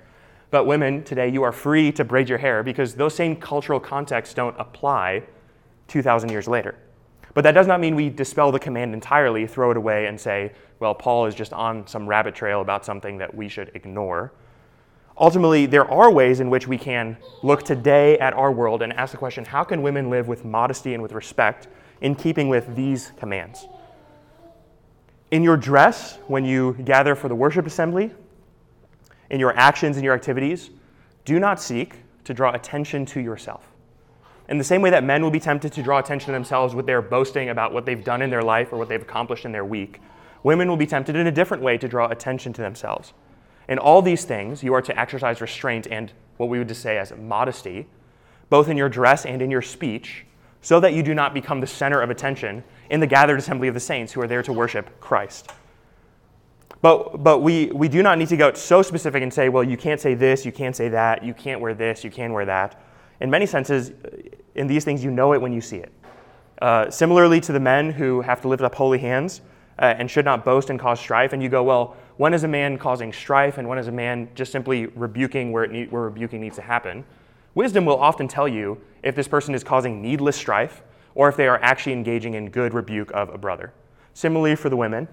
But 0.51 0.67
women, 0.67 1.03
today, 1.05 1.31
you 1.31 1.43
are 1.43 1.53
free 1.53 1.93
to 1.93 2.05
braid 2.05 2.29
your 2.29 2.39
hair 2.39 2.63
because 2.63 2.95
those 2.95 3.15
same 3.15 3.37
cultural 3.37 3.81
contexts 3.81 4.35
don't 4.35 4.55
apply 4.59 5.23
2,000 5.89 6.31
years 6.31 6.47
later. 6.47 6.75
But 7.35 7.45
that 7.45 7.53
does 7.53 7.67
not 7.67 7.81
mean 7.81 7.95
we 7.95 8.11
dispel 8.11 8.53
the 8.53 8.59
command 8.59 8.93
entirely, 8.93 9.47
throw 9.47 9.71
it 9.71 9.79
away, 9.79 10.07
and 10.07 10.21
say, 10.21 10.53
well, 10.79 10.95
Paul 10.95 11.25
is 11.27 11.35
just 11.35 11.55
on 11.55 11.87
some 11.87 12.07
rabbit 12.07 12.35
trail 12.35 12.61
about 12.61 12.85
something 12.85 13.17
that 13.19 13.35
we 13.35 13.49
should 13.49 13.71
ignore. 13.75 14.33
Ultimately, 15.19 15.67
there 15.67 15.89
are 15.91 16.11
ways 16.11 16.41
in 16.41 16.49
which 16.49 16.67
we 16.67 16.79
can 16.79 17.17
look 17.43 17.63
today 17.65 18.19
at 18.19 18.33
our 18.33 18.51
world 18.51 18.83
and 18.83 18.93
ask 18.95 19.13
the 19.13 19.19
question 19.19 19.45
how 19.45 19.63
can 19.63 19.83
women 19.83 20.09
live 20.09 20.27
with 20.27 20.45
modesty 20.45 20.95
and 20.95 21.03
with 21.03 21.13
respect 21.13 21.69
in 22.01 22.15
keeping 22.15 22.49
with 22.49 22.75
these 22.75 23.13
commands? 23.19 23.67
In 25.31 25.43
your 25.43 25.57
dress, 25.57 26.19
when 26.29 26.45
you 26.45 26.75
gather 26.85 27.15
for 27.15 27.29
the 27.29 27.35
worship 27.35 27.67
assembly, 27.67 28.11
in 29.31 29.41
your 29.41 29.57
actions 29.57 29.97
and 29.97 30.05
your 30.05 30.15
activities, 30.15 30.71
do 31.25 31.39
not 31.39 31.61
seek 31.61 31.97
to 32.25 32.35
draw 32.35 32.53
attention 32.53 33.07
to 33.07 33.21
yourself. 33.21 33.67
In 34.49 34.59
the 34.59 34.65
same 34.65 34.83
way 34.83 34.91
that 34.91 35.05
men 35.05 35.23
will 35.23 35.31
be 35.31 35.41
tempted 35.41 35.73
to 35.73 35.83
draw 35.83 35.99
attention 35.99 36.27
to 36.27 36.33
themselves 36.33 36.75
with 36.75 36.85
their 36.85 37.01
boasting 37.01 37.49
about 37.49 37.73
what 37.73 37.87
they've 37.87 38.05
done 38.05 38.23
in 38.23 38.31
their 38.31 38.43
life 38.43 38.73
or 38.73 38.77
what 38.77 38.89
they've 38.89 39.01
accomplished 39.01 39.45
in 39.45 39.53
their 39.53 39.65
week, 39.65 40.01
women 40.43 40.69
will 40.69 40.77
be 40.77 40.87
tempted 40.87 41.17
in 41.17 41.27
a 41.27 41.33
different 41.33 41.63
way 41.63 41.79
to 41.79 41.89
draw 41.89 42.09
attention 42.09 42.53
to 42.53 42.61
themselves. 42.61 43.13
In 43.73 43.79
all 43.79 44.03
these 44.03 44.27
things, 44.27 44.63
you 44.63 44.75
are 44.75 44.83
to 44.83 45.01
exercise 45.01 45.41
restraint 45.41 45.87
and 45.91 46.13
what 46.37 46.51
we 46.51 46.59
would 46.59 46.69
just 46.69 46.83
say 46.83 46.99
as 46.99 47.11
modesty, 47.17 47.87
both 48.51 48.69
in 48.69 48.77
your 48.77 48.91
dress 48.91 49.25
and 49.25 49.41
in 49.41 49.51
your 49.51 49.63
speech, 49.63 50.27
so 50.61 50.79
that 50.81 50.93
you 50.93 51.03
do 51.03 51.15
not 51.15 51.33
become 51.33 51.59
the 51.59 51.67
center 51.67 52.03
of 52.03 52.11
attention 52.11 52.63
in 52.91 53.01
the 53.01 53.07
gathered 53.07 53.39
assembly 53.39 53.69
of 53.69 53.75
the 53.75 53.81
saints 53.81 54.13
who 54.13 54.21
are 54.21 54.27
there 54.29 54.43
to 54.43 54.53
worship 54.53 55.01
Christ. 55.01 55.53
But, 56.83 57.25
but 57.25 57.39
we, 57.39 57.71
we 57.73 57.89
do 57.89 58.03
not 58.03 58.19
need 58.19 58.29
to 58.29 58.37
go 58.37 58.53
so 58.53 58.83
specific 58.83 59.23
and 59.23 59.33
say, 59.33 59.49
well, 59.49 59.65
you 59.65 59.79
can't 59.79 59.99
say 59.99 60.13
this, 60.13 60.45
you 60.45 60.53
can't 60.53 60.77
say 60.77 60.91
that, 60.91 61.25
you 61.25 61.33
can't 61.33 61.59
wear 61.59 61.73
this, 61.73 62.05
you 62.05 62.11
can 62.11 62.35
wear 62.35 62.45
that. 62.45 62.79
In 63.23 63.31
many 63.31 63.47
senses, 63.47 63.93
in 64.55 64.67
these 64.67 64.85
things, 64.85 65.03
you 65.03 65.11
know 65.11 65.33
it 65.33 65.41
when 65.41 65.55
you 65.55 65.63
see 65.63 65.79
it. 65.79 65.93
Uh, 66.61 66.91
similarly 66.91 67.41
to 67.41 67.53
the 67.53 67.61
men 67.61 67.91
who 67.91 68.21
have 68.21 68.43
to 68.43 68.49
lift 68.49 68.63
up 68.63 68.75
holy 68.75 68.99
hands 68.99 69.41
uh, 69.79 69.95
and 69.97 70.11
should 70.11 70.27
not 70.27 70.45
boast 70.45 70.69
and 70.69 70.79
cause 70.79 71.01
strife, 71.01 71.33
and 71.33 71.43
you 71.43 71.49
go, 71.49 71.63
well, 71.63 71.97
when 72.17 72.35
is 72.35 72.45
a 72.45 72.49
man 72.49 72.79
causing 72.79 73.13
strife 73.13 73.59
and 73.59 73.69
when 73.69 73.79
is 73.79 73.89
a 73.89 73.93
man 73.93 74.29
just 74.35 74.53
simply 74.53 74.87
rebuking 74.87 75.53
where, 75.53 75.67
need, 75.67 75.91
where 75.91 76.03
rebuking 76.03 76.41
needs 76.41 76.57
to 76.57 76.63
happen? 76.63 77.05
Wisdom 77.55 77.85
will 77.85 77.99
often 77.99 78.29
tell 78.29 78.49
you 78.49 78.79
if 79.03 79.15
this 79.15 79.29
person 79.29 79.55
is 79.55 79.65
causing 79.65 80.01
needless 80.01 80.37
strife 80.37 80.83
or 81.15 81.29
if 81.29 81.37
they 81.37 81.49
are 81.49 81.61
actually 81.63 81.93
engaging 81.93 82.35
in 82.35 82.51
good 82.51 82.75
rebuke 82.75 83.11
of 83.13 83.29
a 83.31 83.39
brother. 83.39 83.73
Similarly 84.15 84.57
for 84.57 84.69
the 84.69 84.77
women, 84.77 85.09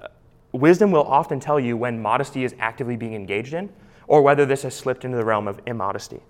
uh, 0.00 0.08
wisdom 0.52 0.90
will 0.90 1.04
often 1.04 1.40
tell 1.40 1.60
you 1.60 1.76
when 1.76 2.00
modesty 2.00 2.44
is 2.44 2.54
actively 2.58 2.96
being 2.96 3.14
engaged 3.14 3.54
in 3.54 3.70
or 4.08 4.22
whether 4.22 4.46
this 4.46 4.62
has 4.62 4.74
slipped 4.74 5.04
into 5.04 5.16
the 5.16 5.24
realm 5.24 5.48
of 5.48 5.60
immodesty. 5.66 6.20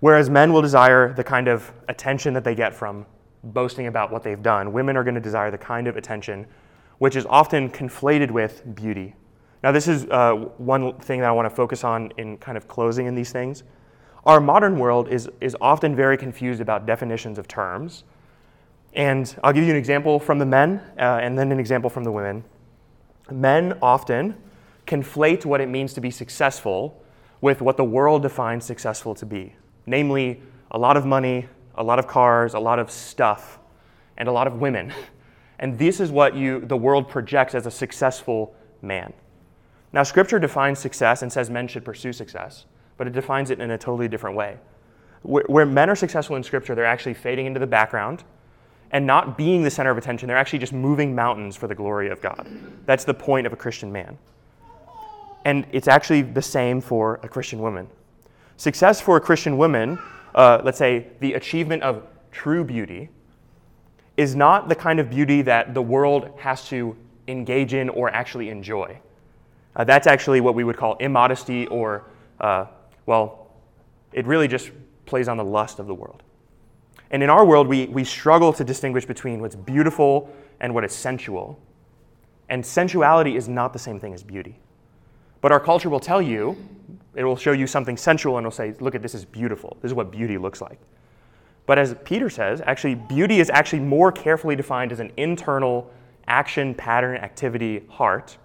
Whereas 0.00 0.28
men 0.28 0.52
will 0.52 0.62
desire 0.62 1.12
the 1.12 1.24
kind 1.24 1.48
of 1.48 1.72
attention 1.88 2.34
that 2.34 2.44
they 2.44 2.54
get 2.54 2.74
from 2.74 3.06
boasting 3.42 3.86
about 3.86 4.10
what 4.10 4.22
they've 4.22 4.42
done, 4.42 4.72
women 4.72 4.96
are 4.96 5.04
going 5.04 5.14
to 5.14 5.20
desire 5.20 5.50
the 5.50 5.58
kind 5.58 5.86
of 5.86 5.96
attention 5.96 6.46
which 6.98 7.16
is 7.16 7.26
often 7.26 7.70
conflated 7.70 8.30
with 8.30 8.62
beauty. 8.74 9.14
Now, 9.62 9.72
this 9.72 9.88
is 9.88 10.06
uh, 10.06 10.34
one 10.58 10.94
thing 11.00 11.20
that 11.20 11.28
I 11.28 11.32
want 11.32 11.48
to 11.48 11.54
focus 11.54 11.84
on 11.84 12.12
in 12.16 12.36
kind 12.38 12.56
of 12.56 12.68
closing 12.68 13.06
in 13.06 13.14
these 13.14 13.32
things. 13.32 13.62
Our 14.24 14.40
modern 14.40 14.78
world 14.78 15.08
is, 15.08 15.28
is 15.40 15.56
often 15.60 15.94
very 15.94 16.16
confused 16.16 16.60
about 16.60 16.86
definitions 16.86 17.38
of 17.38 17.48
terms. 17.48 18.04
And 18.92 19.34
I'll 19.42 19.52
give 19.52 19.64
you 19.64 19.70
an 19.70 19.76
example 19.76 20.18
from 20.18 20.38
the 20.38 20.46
men 20.46 20.80
uh, 20.98 21.20
and 21.22 21.38
then 21.38 21.52
an 21.52 21.60
example 21.60 21.90
from 21.90 22.04
the 22.04 22.12
women. 22.12 22.44
Men 23.30 23.78
often 23.82 24.36
conflate 24.86 25.44
what 25.44 25.60
it 25.60 25.68
means 25.68 25.94
to 25.94 26.00
be 26.00 26.10
successful 26.10 27.02
with 27.40 27.60
what 27.60 27.76
the 27.76 27.84
world 27.84 28.22
defines 28.22 28.64
successful 28.64 29.14
to 29.16 29.26
be 29.26 29.54
namely, 29.86 30.42
a 30.72 30.78
lot 30.78 30.96
of 30.96 31.06
money, 31.06 31.48
a 31.76 31.82
lot 31.82 31.98
of 31.98 32.06
cars, 32.06 32.54
a 32.54 32.58
lot 32.58 32.78
of 32.78 32.90
stuff, 32.90 33.58
and 34.16 34.28
a 34.28 34.32
lot 34.32 34.46
of 34.46 34.60
women. 34.60 34.92
And 35.58 35.78
this 35.78 36.00
is 36.00 36.10
what 36.10 36.36
you, 36.36 36.60
the 36.60 36.76
world 36.76 37.08
projects 37.08 37.54
as 37.54 37.66
a 37.66 37.70
successful 37.70 38.54
man. 38.82 39.12
Now, 39.92 40.02
Scripture 40.02 40.38
defines 40.38 40.78
success 40.78 41.22
and 41.22 41.32
says 41.32 41.48
men 41.48 41.68
should 41.68 41.84
pursue 41.84 42.12
success, 42.12 42.66
but 42.96 43.06
it 43.06 43.12
defines 43.12 43.50
it 43.50 43.60
in 43.60 43.70
a 43.70 43.78
totally 43.78 44.08
different 44.08 44.36
way. 44.36 44.58
Where, 45.22 45.44
where 45.46 45.66
men 45.66 45.88
are 45.88 45.96
successful 45.96 46.36
in 46.36 46.42
Scripture, 46.42 46.74
they're 46.74 46.84
actually 46.84 47.14
fading 47.14 47.46
into 47.46 47.60
the 47.60 47.66
background 47.66 48.24
and 48.90 49.06
not 49.06 49.36
being 49.36 49.62
the 49.62 49.70
center 49.70 49.90
of 49.90 49.98
attention. 49.98 50.28
They're 50.28 50.36
actually 50.36 50.60
just 50.60 50.72
moving 50.72 51.14
mountains 51.14 51.56
for 51.56 51.66
the 51.66 51.74
glory 51.74 52.10
of 52.10 52.20
God. 52.20 52.46
That's 52.84 53.04
the 53.04 53.14
point 53.14 53.46
of 53.46 53.52
a 53.52 53.56
Christian 53.56 53.90
man. 53.90 54.18
And 55.44 55.66
it's 55.72 55.88
actually 55.88 56.22
the 56.22 56.42
same 56.42 56.80
for 56.80 57.20
a 57.22 57.28
Christian 57.28 57.60
woman. 57.60 57.88
Success 58.56 59.00
for 59.00 59.16
a 59.16 59.20
Christian 59.20 59.58
woman, 59.58 59.98
uh, 60.34 60.60
let's 60.64 60.78
say 60.78 61.08
the 61.20 61.34
achievement 61.34 61.82
of 61.82 62.06
true 62.30 62.64
beauty, 62.64 63.08
is 64.16 64.34
not 64.34 64.68
the 64.68 64.74
kind 64.74 64.98
of 64.98 65.10
beauty 65.10 65.42
that 65.42 65.74
the 65.74 65.82
world 65.82 66.30
has 66.38 66.68
to 66.68 66.96
engage 67.28 67.74
in 67.74 67.88
or 67.90 68.08
actually 68.10 68.48
enjoy. 68.48 68.98
Uh, 69.74 69.84
that's 69.84 70.06
actually 70.06 70.40
what 70.40 70.54
we 70.54 70.64
would 70.64 70.76
call 70.76 70.96
immodesty 70.96 71.66
or, 71.66 72.04
uh, 72.40 72.64
well, 73.04 73.48
it 74.12 74.26
really 74.26 74.48
just 74.48 74.70
plays 75.04 75.28
on 75.28 75.36
the 75.36 75.44
lust 75.44 75.78
of 75.78 75.86
the 75.86 75.94
world. 75.94 76.22
And 77.10 77.22
in 77.22 77.30
our 77.30 77.44
world, 77.44 77.68
we, 77.68 77.86
we 77.86 78.04
struggle 78.04 78.52
to 78.54 78.64
distinguish 78.64 79.04
between 79.04 79.40
what's 79.40 79.54
beautiful 79.54 80.34
and 80.60 80.74
what 80.74 80.84
is 80.84 80.92
sensual. 80.92 81.58
And 82.48 82.64
sensuality 82.64 83.36
is 83.36 83.48
not 83.48 83.72
the 83.72 83.78
same 83.78 84.00
thing 84.00 84.14
as 84.14 84.22
beauty. 84.22 84.58
But 85.40 85.52
our 85.52 85.60
culture 85.60 85.90
will 85.90 86.00
tell 86.00 86.22
you, 86.22 86.56
it 87.14 87.24
will 87.24 87.36
show 87.36 87.52
you 87.52 87.66
something 87.66 87.96
sensual 87.96 88.38
and 88.38 88.46
will 88.46 88.50
say, 88.50 88.74
look 88.80 88.94
at 88.94 89.02
this 89.02 89.14
is 89.14 89.24
beautiful. 89.24 89.76
This 89.82 89.90
is 89.90 89.94
what 89.94 90.10
beauty 90.10 90.38
looks 90.38 90.60
like. 90.60 90.78
But 91.66 91.78
as 91.78 91.94
Peter 92.04 92.30
says, 92.30 92.62
actually, 92.64 92.94
beauty 92.94 93.40
is 93.40 93.50
actually 93.50 93.80
more 93.80 94.12
carefully 94.12 94.56
defined 94.56 94.92
as 94.92 95.00
an 95.00 95.12
internal 95.16 95.90
action, 96.28 96.74
pattern, 96.74 97.16
activity, 97.16 97.82
heart 97.88 98.38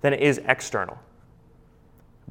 than 0.00 0.12
it 0.12 0.20
is 0.20 0.40
external. 0.46 0.98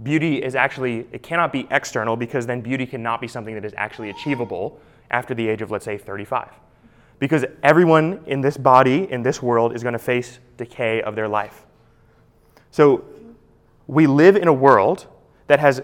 Beauty 0.04 0.44
is 0.44 0.56
actually, 0.56 1.08
it 1.14 1.24
cannot 1.24 1.54
be 1.54 1.68
external 1.72 2.18
because 2.18 2.46
then 2.46 2.60
beauty 2.60 2.86
cannot 2.86 3.22
be 3.22 3.28
something 3.28 3.56
that 3.56 3.64
is 3.64 3.74
actually 3.78 4.10
achievable 4.10 4.78
after 5.10 5.34
the 5.34 5.48
age 5.48 5.62
of, 5.62 5.72
let's 5.72 5.86
say, 5.86 5.98
35. 5.98 6.50
Because 7.18 7.46
everyone 7.64 8.20
in 8.26 8.42
this 8.42 8.58
body, 8.58 9.10
in 9.10 9.24
this 9.24 9.42
world, 9.42 9.74
is 9.74 9.84
going 9.84 9.94
to 9.94 10.00
face 10.00 10.40
decay 10.58 11.02
of 11.02 11.16
their 11.16 11.30
life. 11.30 11.66
So 12.72 13.06
we 13.88 14.06
live 14.06 14.36
in 14.36 14.50
a 14.50 14.54
world 14.54 15.08
that 15.48 15.60
has 15.60 15.82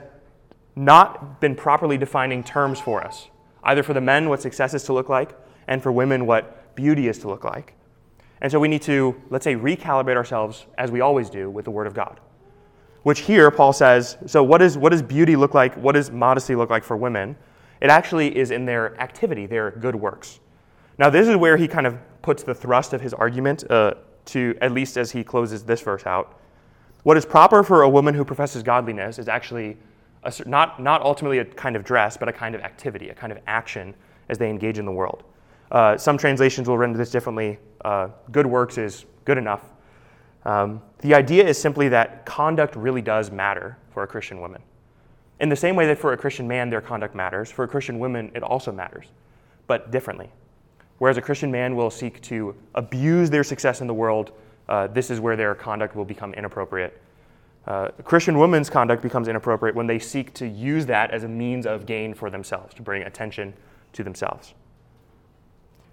not 0.76 1.40
been 1.40 1.56
properly 1.56 1.98
defining 1.98 2.44
terms 2.44 2.82
for 2.82 3.02
us, 3.04 3.28
either 3.64 3.84
for 3.84 3.94
the 3.94 4.02
men, 4.02 4.30
what 4.30 4.42
success 4.42 4.74
is 4.74 4.84
to 4.84 4.94
look 4.94 5.10
like, 5.10 5.38
and 5.68 5.82
for 5.82 5.92
women, 5.92 6.26
what 6.26 6.76
beauty 6.76 7.08
is 7.08 7.20
to 7.20 7.28
look 7.28 7.44
like. 7.44 7.74
And 8.42 8.52
so 8.52 8.60
we 8.60 8.68
need 8.68 8.82
to, 8.84 9.16
let's 9.30 9.44
say, 9.44 9.56
recalibrate 9.56 10.16
ourselves, 10.16 10.66
as 10.78 10.92
we 10.92 11.02
always 11.02 11.30
do, 11.30 11.50
with 11.50 11.66
the 11.66 11.72
Word 11.72 11.88
of 11.88 11.94
God. 11.94 12.20
Which 13.04 13.22
here, 13.22 13.50
Paul 13.52 13.74
says, 13.74 14.18
so 14.26 14.44
what, 14.44 14.62
is, 14.62 14.78
what 14.78 14.90
does 14.90 15.02
beauty 15.02 15.36
look 15.36 15.54
like? 15.54 15.76
What 15.76 15.94
does 15.94 16.12
modesty 16.12 16.56
look 16.56 16.70
like 16.70 16.84
for 16.84 16.98
women? 16.98 17.36
It 17.82 17.90
actually 17.90 18.36
is 18.38 18.52
in 18.52 18.66
their 18.66 19.00
activity, 19.02 19.46
their 19.46 19.72
good 19.72 19.96
works. 19.96 20.40
Now, 20.98 21.10
this 21.10 21.28
is 21.28 21.36
where 21.36 21.58
he 21.58 21.68
kind 21.68 21.88
of 21.88 21.98
puts 22.22 22.44
the 22.44 22.54
thrust 22.54 22.94
of 22.94 23.02
his 23.02 23.14
argument, 23.14 23.64
uh, 23.70 23.96
to 24.26 24.56
at 24.62 24.72
least 24.72 24.98
as 24.98 25.12
he 25.12 25.24
closes 25.24 25.64
this 25.64 25.82
verse 25.82 26.06
out. 26.06 26.40
What 27.04 27.18
is 27.18 27.26
proper 27.26 27.64
for 27.64 27.82
a 27.82 27.90
woman 27.90 28.14
who 28.14 28.24
professes 28.24 28.62
godliness 28.62 29.18
is 29.18 29.28
actually 29.28 29.78
a, 30.24 30.34
not, 30.46 30.82
not 30.82 31.02
ultimately 31.02 31.40
a 31.40 31.46
kind 31.46 31.76
of 31.76 31.84
dress, 31.84 32.18
but 32.18 32.28
a 32.30 32.34
kind 32.34 32.56
of 32.56 32.62
activity, 32.62 33.10
a 33.10 33.16
kind 33.16 33.32
of 33.32 33.40
action 33.48 33.94
as 34.30 34.38
they 34.38 34.50
engage 34.50 34.78
in 34.78 34.86
the 34.86 34.92
world. 34.92 35.24
Uh, 35.72 35.98
some 35.98 36.18
translations 36.18 36.68
will 36.68 36.78
render 36.78 36.98
this 36.98 37.12
differently. 37.12 37.58
Uh, 37.84 38.10
good 38.32 38.46
works 38.46 38.78
is 38.78 39.06
good 39.26 39.38
enough. 39.38 39.64
Um, 40.44 40.82
the 41.00 41.14
idea 41.14 41.48
is 41.48 41.58
simply 41.58 41.90
that 41.90 42.26
conduct 42.26 42.76
really 42.76 43.02
does 43.02 43.32
matter 43.32 43.78
for 43.92 44.04
a 44.04 44.08
Christian 44.08 44.42
woman. 44.42 44.62
In 45.40 45.50
the 45.50 45.56
same 45.56 45.76
way 45.76 45.88
that 45.88 45.98
for 45.98 46.14
a 46.14 46.18
Christian 46.18 46.48
man 46.48 46.70
their 46.70 46.82
conduct 46.82 47.16
matters, 47.16 47.52
for 47.52 47.64
a 47.64 47.68
Christian 47.68 48.00
woman 48.00 48.32
it 48.36 48.44
also 48.44 48.72
matters, 48.72 49.06
but 49.68 49.92
differently. 49.92 50.30
Whereas 50.98 51.18
a 51.18 51.22
Christian 51.22 51.52
man 51.52 51.76
will 51.76 51.90
seek 51.90 52.22
to 52.22 52.56
abuse 52.76 53.30
their 53.30 53.44
success 53.44 53.82
in 53.82 53.88
the 53.88 53.94
world, 53.94 54.34
uh, 54.70 54.88
this 54.88 55.10
is 55.10 55.20
where 55.20 55.36
their 55.36 55.56
conduct 55.56 55.96
will 55.96 56.06
become 56.06 56.34
inappropriate. 56.36 57.02
Uh, 57.68 57.90
Christian 58.04 58.38
woman's 58.38 58.70
conduct 58.70 59.04
becomes 59.04 59.28
inappropriate 59.28 59.76
when 59.76 59.88
they 59.88 60.00
seek 60.00 60.34
to 60.34 60.48
use 60.48 60.86
that 60.88 61.12
as 61.12 61.24
a 61.24 61.28
means 61.28 61.66
of 61.66 61.86
gain 61.86 62.14
for 62.14 62.30
themselves, 62.30 62.74
to 62.74 62.82
bring 62.82 63.04
attention 63.04 63.54
to 63.94 64.04
themselves. 64.04 64.54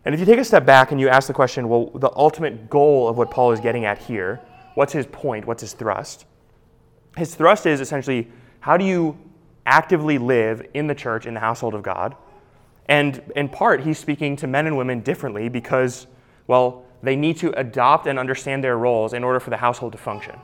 And 0.04 0.14
if 0.14 0.20
you 0.20 0.26
take 0.26 0.38
a 0.38 0.44
step 0.44 0.64
back 0.64 0.92
and 0.92 1.00
you 1.00 1.08
ask 1.08 1.26
the 1.26 1.34
question, 1.34 1.68
well, 1.68 1.86
the 1.94 2.10
ultimate 2.16 2.70
goal 2.70 3.08
of 3.08 3.18
what 3.18 3.30
Paul 3.30 3.52
is 3.52 3.60
getting 3.60 3.84
at 3.84 3.98
here, 3.98 4.40
what's 4.74 4.92
his 4.92 5.06
point? 5.06 5.44
What's 5.44 5.60
his 5.60 5.74
thrust? 5.74 6.24
His 7.16 7.34
thrust 7.34 7.66
is 7.66 7.80
essentially 7.80 8.28
how 8.60 8.76
do 8.76 8.84
you 8.84 9.18
actively 9.66 10.16
live 10.16 10.66
in 10.72 10.86
the 10.86 10.94
church, 10.94 11.26
in 11.26 11.34
the 11.34 11.40
household 11.40 11.74
of 11.74 11.82
God? 11.82 12.16
And 12.86 13.22
in 13.36 13.50
part, 13.50 13.82
he's 13.82 13.98
speaking 13.98 14.36
to 14.36 14.46
men 14.46 14.66
and 14.66 14.78
women 14.78 15.00
differently 15.00 15.50
because, 15.50 16.06
well, 16.46 16.86
they 17.02 17.14
need 17.14 17.36
to 17.38 17.50
adopt 17.58 18.06
and 18.06 18.18
understand 18.18 18.64
their 18.64 18.78
roles 18.78 19.12
in 19.12 19.22
order 19.22 19.40
for 19.40 19.50
the 19.50 19.58
household 19.58 19.92
to 19.92 19.98
function. 19.98 20.38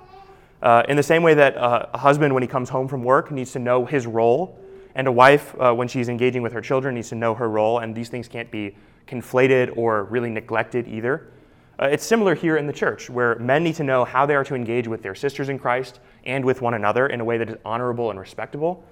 Uh, 0.65 0.83
in 0.89 0.97
the 0.97 1.03
same 1.03 1.23
way 1.23 1.35
that 1.35 1.57
uh, 1.57 1.87
a 1.95 1.99
husband, 1.99 2.35
when 2.35 2.43
he 2.43 2.49
comes 2.49 2.69
home 2.69 2.89
from 2.89 3.05
work, 3.05 3.31
needs 3.31 3.53
to 3.53 3.61
know 3.61 3.85
his 3.85 4.05
role, 4.07 4.59
and 4.97 5.07
a 5.07 5.13
wife, 5.13 5.55
uh, 5.61 5.73
when 5.73 5.87
she's 5.87 6.09
engaging 6.09 6.43
with 6.43 6.53
her 6.53 6.61
children, 6.61 6.97
needs 6.97 7.11
to 7.11 7.15
know 7.15 7.35
her 7.35 7.49
role, 7.49 7.79
and 7.79 7.95
these 7.95 8.09
things 8.09 8.27
can't 8.27 8.51
be 8.51 8.75
conflated 9.07 9.77
or 9.77 10.05
really 10.05 10.31
neglected 10.31 10.89
either. 10.89 11.31
Uh, 11.79 11.87
it's 11.87 12.05
similar 12.05 12.35
here 12.35 12.57
in 12.57 12.67
the 12.67 12.73
church, 12.73 13.09
where 13.09 13.39
men 13.39 13.63
need 13.63 13.77
to 13.77 13.85
know 13.85 14.05
how 14.05 14.27
they 14.27 14.35
are 14.35 14.45
to 14.45 14.57
engage 14.57 14.89
with 14.89 15.03
their 15.03 15.15
sisters 15.15 15.49
in 15.49 15.59
Christ 15.59 16.01
and 16.25 16.45
with 16.45 16.61
one 16.63 16.75
another 16.75 17.07
in 17.07 17.21
a 17.21 17.25
way 17.25 17.39
that 17.39 17.49
is 17.49 17.57
honorable 17.65 18.11
and 18.11 18.19
respectable 18.19 18.83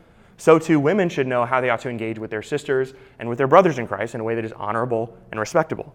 so 0.43 0.59
too 0.59 0.81
women 0.81 1.09
should 1.09 1.29
know 1.29 1.45
how 1.45 1.61
they 1.61 1.71
ought 1.71 1.81
to 1.81 1.89
engage 1.89 2.19
with 2.19 2.31
their 2.31 2.43
sisters 2.43 2.95
and 3.21 3.29
with 3.29 3.39
their 3.39 3.47
brothers 3.47 3.79
in 3.79 3.87
Christ 3.87 4.17
in 4.17 4.21
a 4.21 4.25
way 4.25 4.35
that 4.35 4.45
is 4.45 4.53
honorable 4.53 5.17
and 5.31 5.39
respectable. 5.39 5.95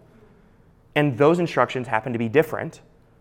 And 0.94 1.18
those 1.18 1.38
instructions 1.38 1.86
happen 1.86 2.14
to 2.14 2.18
be 2.18 2.30
different 2.30 2.80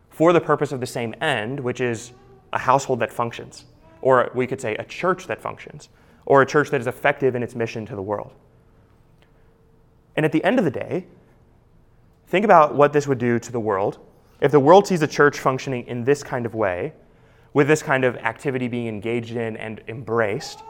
for 0.10 0.32
the 0.32 0.40
purpose 0.40 0.72
of 0.72 0.80
the 0.80 0.88
same 0.88 1.14
end, 1.22 1.60
which 1.60 1.82
is 1.82 2.14
a 2.54 2.60
household 2.60 3.00
that 3.00 3.12
functions, 3.12 3.66
or 4.02 4.32
we 4.34 4.48
could 4.48 4.62
say 4.62 4.76
a 4.76 4.84
church 4.84 5.28
that 5.28 5.42
functions, 5.42 5.90
or 6.26 6.42
a 6.42 6.46
church 6.46 6.70
that 6.70 6.82
is 6.82 6.88
effective 6.88 7.36
in 7.36 7.44
its 7.44 7.56
mission 7.56 7.86
to 7.86 7.96
the 7.96 8.02
world. 8.02 8.34
And 10.16 10.26
at 10.26 10.32
the 10.32 10.44
end 10.44 10.60
of 10.60 10.66
the 10.66 10.72
day, 10.72 11.06
think 12.28 12.44
about 12.44 12.76
what 12.76 12.94
this 12.94 13.08
would 13.08 13.20
do 13.20 13.40
to 13.40 13.52
the 13.52 13.60
world. 13.60 14.00
If 14.42 14.52
the 14.52 14.60
world 14.60 14.88
sees 14.88 15.02
a 15.02 15.08
church 15.08 15.40
functioning 15.40 15.88
in 15.88 16.04
this 16.04 16.24
kind 16.24 16.46
of 16.46 16.56
way, 16.56 16.94
with 17.54 17.68
this 17.68 17.82
kind 17.82 18.04
of 18.04 18.16
activity 18.18 18.68
being 18.68 18.88
engaged 18.88 19.36
in 19.36 19.58
and 19.58 19.82
embraced, 19.88 20.62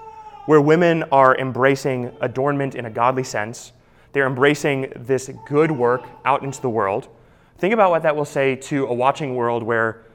where 0.47 0.61
women 0.61 1.03
are 1.11 1.37
embracing 1.37 2.15
adornment 2.21 2.73
in 2.73 2.85
a 2.85 2.89
godly 2.89 3.23
sense. 3.23 3.73
They're 4.13 4.25
embracing 4.25 4.93
this 4.95 5.29
good 5.45 5.69
work 5.69 6.03
out 6.23 6.43
into 6.43 6.61
the 6.61 6.69
world. 6.69 7.09
Think 7.57 7.73
about 7.73 7.91
what 7.91 8.03
that 8.03 8.15
will 8.15 8.25
say 8.25 8.55
to 8.55 8.85
a 8.87 8.93
watching 8.93 9.35
world 9.35 9.61
where, 9.61 10.05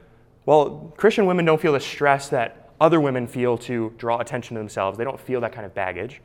well, 0.45 0.93
Christian 0.97 1.25
women 1.25 1.45
don't 1.45 1.61
feel 1.61 1.73
the 1.73 1.79
stress 1.79 2.29
that 2.29 2.71
other 2.81 2.99
women 2.99 3.27
feel 3.27 3.57
to 3.59 3.93
draw 3.97 4.19
attention 4.19 4.55
to 4.55 4.59
themselves. 4.59 4.97
They 4.97 5.03
don't 5.03 5.19
feel 5.19 5.39
that 5.41 5.53
kind 5.53 5.65
of 5.65 5.73
baggage 5.73 6.21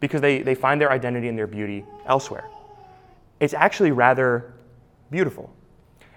because 0.00 0.20
they, 0.20 0.42
they 0.42 0.54
find 0.54 0.80
their 0.80 0.90
identity 0.90 1.28
and 1.28 1.38
their 1.38 1.46
beauty 1.46 1.84
elsewhere. 2.06 2.48
It's 3.38 3.54
actually 3.54 3.92
rather 3.92 4.52
beautiful. 5.10 5.52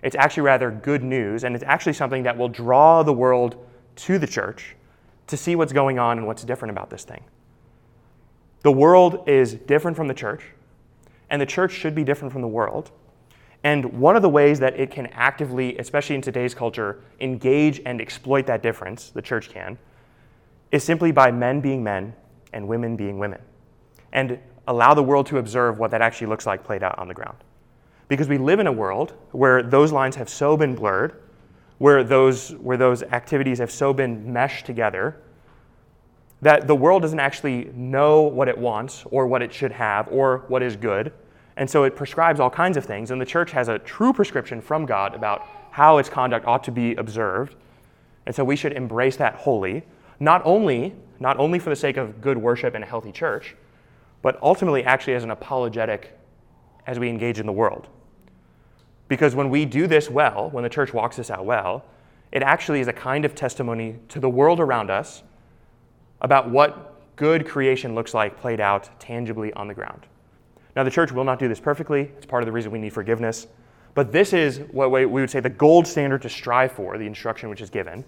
It's 0.01 0.15
actually 0.15 0.43
rather 0.43 0.71
good 0.71 1.03
news, 1.03 1.43
and 1.43 1.55
it's 1.55 1.63
actually 1.63 1.93
something 1.93 2.23
that 2.23 2.37
will 2.37 2.49
draw 2.49 3.03
the 3.03 3.13
world 3.13 3.63
to 3.97 4.17
the 4.17 4.27
church 4.27 4.75
to 5.27 5.37
see 5.37 5.55
what's 5.55 5.73
going 5.73 5.99
on 5.99 6.17
and 6.17 6.27
what's 6.27 6.43
different 6.43 6.71
about 6.71 6.89
this 6.89 7.03
thing. 7.03 7.23
The 8.61 8.71
world 8.71 9.27
is 9.27 9.53
different 9.53 9.97
from 9.97 10.07
the 10.07 10.13
church, 10.13 10.43
and 11.29 11.41
the 11.41 11.45
church 11.45 11.71
should 11.71 11.95
be 11.95 12.03
different 12.03 12.31
from 12.31 12.41
the 12.41 12.47
world. 12.47 12.91
And 13.65 13.83
one 13.99 14.15
of 14.15 14.21
the 14.21 14.29
ways 14.29 14.59
that 14.59 14.79
it 14.79 14.91
can 14.91 15.07
actively, 15.07 15.75
especially 15.79 16.15
in 16.15 16.21
today's 16.21 16.53
culture, 16.53 17.01
engage 17.19 17.81
and 17.83 17.99
exploit 17.99 18.45
that 18.45 18.61
difference, 18.61 19.09
the 19.09 19.23
church 19.23 19.49
can, 19.49 19.79
is 20.71 20.83
simply 20.83 21.11
by 21.11 21.31
men 21.31 21.61
being 21.61 21.83
men 21.83 22.13
and 22.53 22.67
women 22.67 22.95
being 22.95 23.17
women. 23.17 23.41
And 24.13 24.37
allow 24.67 24.93
the 24.93 25.01
world 25.01 25.25
to 25.27 25.39
observe 25.39 25.79
what 25.79 25.89
that 25.91 26.01
actually 26.03 26.27
looks 26.27 26.45
like 26.45 26.63
played 26.63 26.83
out 26.83 26.99
on 26.99 27.07
the 27.07 27.15
ground. 27.15 27.37
Because 28.07 28.27
we 28.27 28.37
live 28.37 28.59
in 28.59 28.67
a 28.67 28.71
world 28.71 29.13
where 29.31 29.63
those 29.63 29.91
lines 29.91 30.15
have 30.15 30.29
so 30.29 30.55
been 30.55 30.75
blurred 30.75 31.23
where 31.77 32.03
those, 32.03 32.51
where 32.51 32.77
those 32.77 33.01
activities 33.01 33.57
have 33.57 33.71
so 33.71 33.93
been 33.93 34.31
meshed 34.31 34.65
together 34.65 35.17
that 36.41 36.67
the 36.67 36.75
world 36.75 37.01
doesn't 37.01 37.19
actually 37.19 37.65
know 37.73 38.21
what 38.21 38.47
it 38.47 38.57
wants 38.57 39.03
or 39.09 39.25
what 39.25 39.41
it 39.41 39.51
should 39.51 39.71
have 39.71 40.07
or 40.11 40.43
what 40.49 40.61
is 40.61 40.75
good. 40.75 41.11
And 41.57 41.69
so 41.69 41.83
it 41.83 41.95
prescribes 41.95 42.39
all 42.39 42.49
kinds 42.49 42.77
of 42.77 42.85
things. 42.85 43.11
And 43.11 43.19
the 43.19 43.25
church 43.25 43.51
has 43.51 43.69
a 43.69 43.79
true 43.79 44.13
prescription 44.13 44.61
from 44.61 44.85
God 44.85 45.15
about 45.15 45.47
how 45.71 45.97
its 45.97 46.09
conduct 46.09 46.45
ought 46.45 46.63
to 46.65 46.71
be 46.71 46.95
observed. 46.95 47.55
And 48.25 48.35
so 48.35 48.43
we 48.43 48.55
should 48.55 48.73
embrace 48.73 49.15
that 49.17 49.35
wholly, 49.35 49.83
not 50.19 50.41
only, 50.45 50.95
not 51.19 51.37
only 51.37 51.59
for 51.59 51.69
the 51.69 51.75
sake 51.75 51.97
of 51.97 52.21
good 52.21 52.37
worship 52.37 52.73
and 52.75 52.83
a 52.83 52.87
healthy 52.87 53.11
church, 53.11 53.55
but 54.21 54.39
ultimately 54.41 54.83
actually 54.83 55.13
as 55.13 55.23
an 55.23 55.31
apologetic 55.31 56.17
as 56.87 56.99
we 56.99 57.09
engage 57.09 57.39
in 57.39 57.45
the 57.45 57.51
world. 57.51 57.87
Because 59.07 59.35
when 59.35 59.49
we 59.49 59.65
do 59.65 59.87
this 59.87 60.09
well, 60.09 60.49
when 60.49 60.63
the 60.63 60.69
church 60.69 60.93
walks 60.93 61.15
this 61.15 61.29
out 61.29 61.45
well, 61.45 61.85
it 62.31 62.41
actually 62.41 62.79
is 62.79 62.87
a 62.87 62.93
kind 62.93 63.23
of 63.23 63.35
testimony 63.35 63.97
to 64.09 64.19
the 64.19 64.29
world 64.29 64.59
around 64.59 64.89
us 64.89 65.23
about 66.21 66.49
what 66.49 67.15
good 67.15 67.47
creation 67.47 67.95
looks 67.95 68.13
like 68.13 68.39
played 68.39 68.59
out 68.59 68.89
tangibly 68.99 69.53
on 69.53 69.67
the 69.67 69.73
ground. 69.73 70.01
Now, 70.75 70.83
the 70.83 70.91
church 70.91 71.11
will 71.11 71.23
not 71.23 71.39
do 71.39 71.47
this 71.47 71.59
perfectly. 71.59 72.11
It's 72.17 72.25
part 72.25 72.43
of 72.43 72.45
the 72.47 72.51
reason 72.51 72.71
we 72.71 72.79
need 72.79 72.93
forgiveness. 72.93 73.47
But 73.93 74.11
this 74.11 74.33
is 74.33 74.59
what 74.71 74.91
we 74.91 75.05
would 75.05 75.29
say 75.29 75.39
the 75.39 75.49
gold 75.49 75.87
standard 75.87 76.21
to 76.23 76.29
strive 76.29 76.73
for, 76.73 76.97
the 76.97 77.05
instruction 77.05 77.49
which 77.49 77.61
is 77.61 77.69
given, 77.69 78.03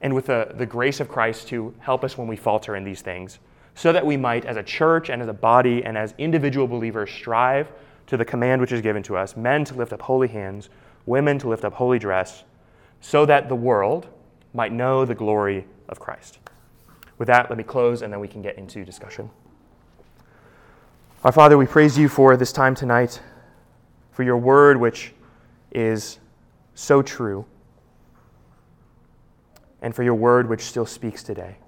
and 0.00 0.14
with 0.14 0.26
the, 0.26 0.52
the 0.56 0.64
grace 0.64 1.00
of 1.00 1.08
Christ 1.08 1.48
to 1.48 1.74
help 1.78 2.02
us 2.02 2.16
when 2.16 2.26
we 2.26 2.36
falter 2.36 2.76
in 2.76 2.82
these 2.82 3.02
things, 3.02 3.38
so 3.74 3.92
that 3.92 4.04
we 4.04 4.16
might, 4.16 4.46
as 4.46 4.56
a 4.56 4.62
church 4.62 5.10
and 5.10 5.20
as 5.20 5.28
a 5.28 5.34
body 5.34 5.84
and 5.84 5.98
as 5.98 6.14
individual 6.16 6.66
believers, 6.66 7.10
strive 7.10 7.70
to 8.06 8.16
the 8.16 8.24
command 8.24 8.60
which 8.60 8.72
is 8.72 8.80
given 8.80 9.02
to 9.02 9.16
us 9.16 9.36
men 9.36 9.64
to 9.66 9.74
lift 9.74 9.92
up 9.92 10.00
holy 10.00 10.28
hands, 10.28 10.70
women 11.04 11.38
to 11.38 11.48
lift 11.48 11.64
up 11.64 11.74
holy 11.74 11.98
dress, 11.98 12.44
so 13.00 13.26
that 13.26 13.48
the 13.48 13.54
world 13.54 14.06
might 14.54 14.72
know 14.72 15.04
the 15.04 15.14
glory 15.14 15.66
of 15.88 16.00
Christ. 16.00 16.38
With 17.18 17.28
that, 17.28 17.50
let 17.50 17.58
me 17.58 17.64
close 17.64 18.00
and 18.00 18.12
then 18.12 18.20
we 18.20 18.28
can 18.28 18.40
get 18.40 18.56
into 18.56 18.84
discussion. 18.84 19.30
Our 21.24 21.30
Father, 21.30 21.56
we 21.56 21.66
praise 21.66 21.96
you 21.96 22.08
for 22.08 22.36
this 22.36 22.52
time 22.52 22.74
tonight, 22.74 23.20
for 24.10 24.24
your 24.24 24.36
word, 24.36 24.76
which 24.76 25.12
is 25.70 26.18
so 26.74 27.00
true, 27.00 27.46
and 29.80 29.94
for 29.94 30.02
your 30.02 30.16
word, 30.16 30.48
which 30.48 30.62
still 30.62 30.84
speaks 30.84 31.22
today. 31.22 31.58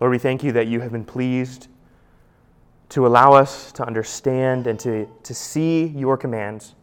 Lord, 0.00 0.10
we 0.10 0.18
thank 0.18 0.42
you 0.42 0.50
that 0.50 0.66
you 0.66 0.80
have 0.80 0.90
been 0.90 1.04
pleased 1.04 1.68
to 2.88 3.06
allow 3.06 3.34
us 3.34 3.70
to 3.70 3.86
understand 3.86 4.66
and 4.66 4.80
to, 4.80 5.08
to 5.22 5.32
see 5.32 5.86
your 5.86 6.16
commands. 6.16 6.74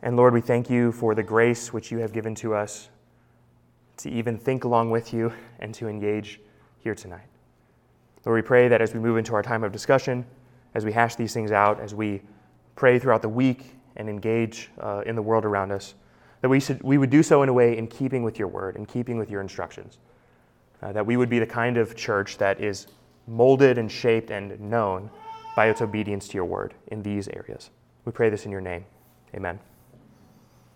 And 0.00 0.16
Lord, 0.16 0.32
we 0.32 0.40
thank 0.40 0.70
you 0.70 0.92
for 0.92 1.14
the 1.14 1.22
grace 1.22 1.74
which 1.74 1.92
you 1.92 1.98
have 1.98 2.14
given 2.14 2.34
to 2.36 2.54
us 2.54 2.88
to 3.98 4.08
even 4.08 4.38
think 4.38 4.64
along 4.64 4.92
with 4.92 5.12
you 5.12 5.30
and 5.60 5.74
to 5.74 5.88
engage 5.88 6.40
here 6.78 6.94
tonight. 6.94 7.26
Lord, 8.24 8.42
we 8.42 8.46
pray 8.46 8.68
that 8.68 8.80
as 8.80 8.94
we 8.94 9.00
move 9.00 9.18
into 9.18 9.34
our 9.34 9.42
time 9.42 9.62
of 9.62 9.72
discussion, 9.72 10.24
as 10.74 10.84
we 10.84 10.92
hash 10.92 11.16
these 11.16 11.32
things 11.32 11.52
out, 11.52 11.80
as 11.80 11.94
we 11.94 12.22
pray 12.76 12.98
throughout 12.98 13.22
the 13.22 13.28
week 13.28 13.74
and 13.96 14.08
engage 14.08 14.70
uh, 14.80 15.02
in 15.06 15.16
the 15.16 15.22
world 15.22 15.44
around 15.44 15.72
us, 15.72 15.94
that 16.40 16.48
we, 16.48 16.60
should, 16.60 16.82
we 16.82 16.98
would 16.98 17.10
do 17.10 17.22
so 17.22 17.42
in 17.42 17.48
a 17.48 17.52
way 17.52 17.76
in 17.76 17.86
keeping 17.86 18.22
with 18.22 18.38
your 18.38 18.48
word, 18.48 18.76
in 18.76 18.86
keeping 18.86 19.18
with 19.18 19.30
your 19.30 19.40
instructions. 19.40 19.98
Uh, 20.80 20.92
that 20.92 21.04
we 21.04 21.16
would 21.16 21.28
be 21.28 21.40
the 21.40 21.46
kind 21.46 21.76
of 21.76 21.96
church 21.96 22.38
that 22.38 22.60
is 22.60 22.86
molded 23.26 23.78
and 23.78 23.90
shaped 23.90 24.30
and 24.30 24.58
known 24.60 25.10
by 25.56 25.68
its 25.68 25.82
obedience 25.82 26.28
to 26.28 26.34
your 26.34 26.44
word 26.44 26.74
in 26.88 27.02
these 27.02 27.26
areas. 27.28 27.70
We 28.04 28.12
pray 28.12 28.30
this 28.30 28.46
in 28.46 28.52
your 28.52 28.60
name. 28.60 28.84
Amen. 29.34 29.58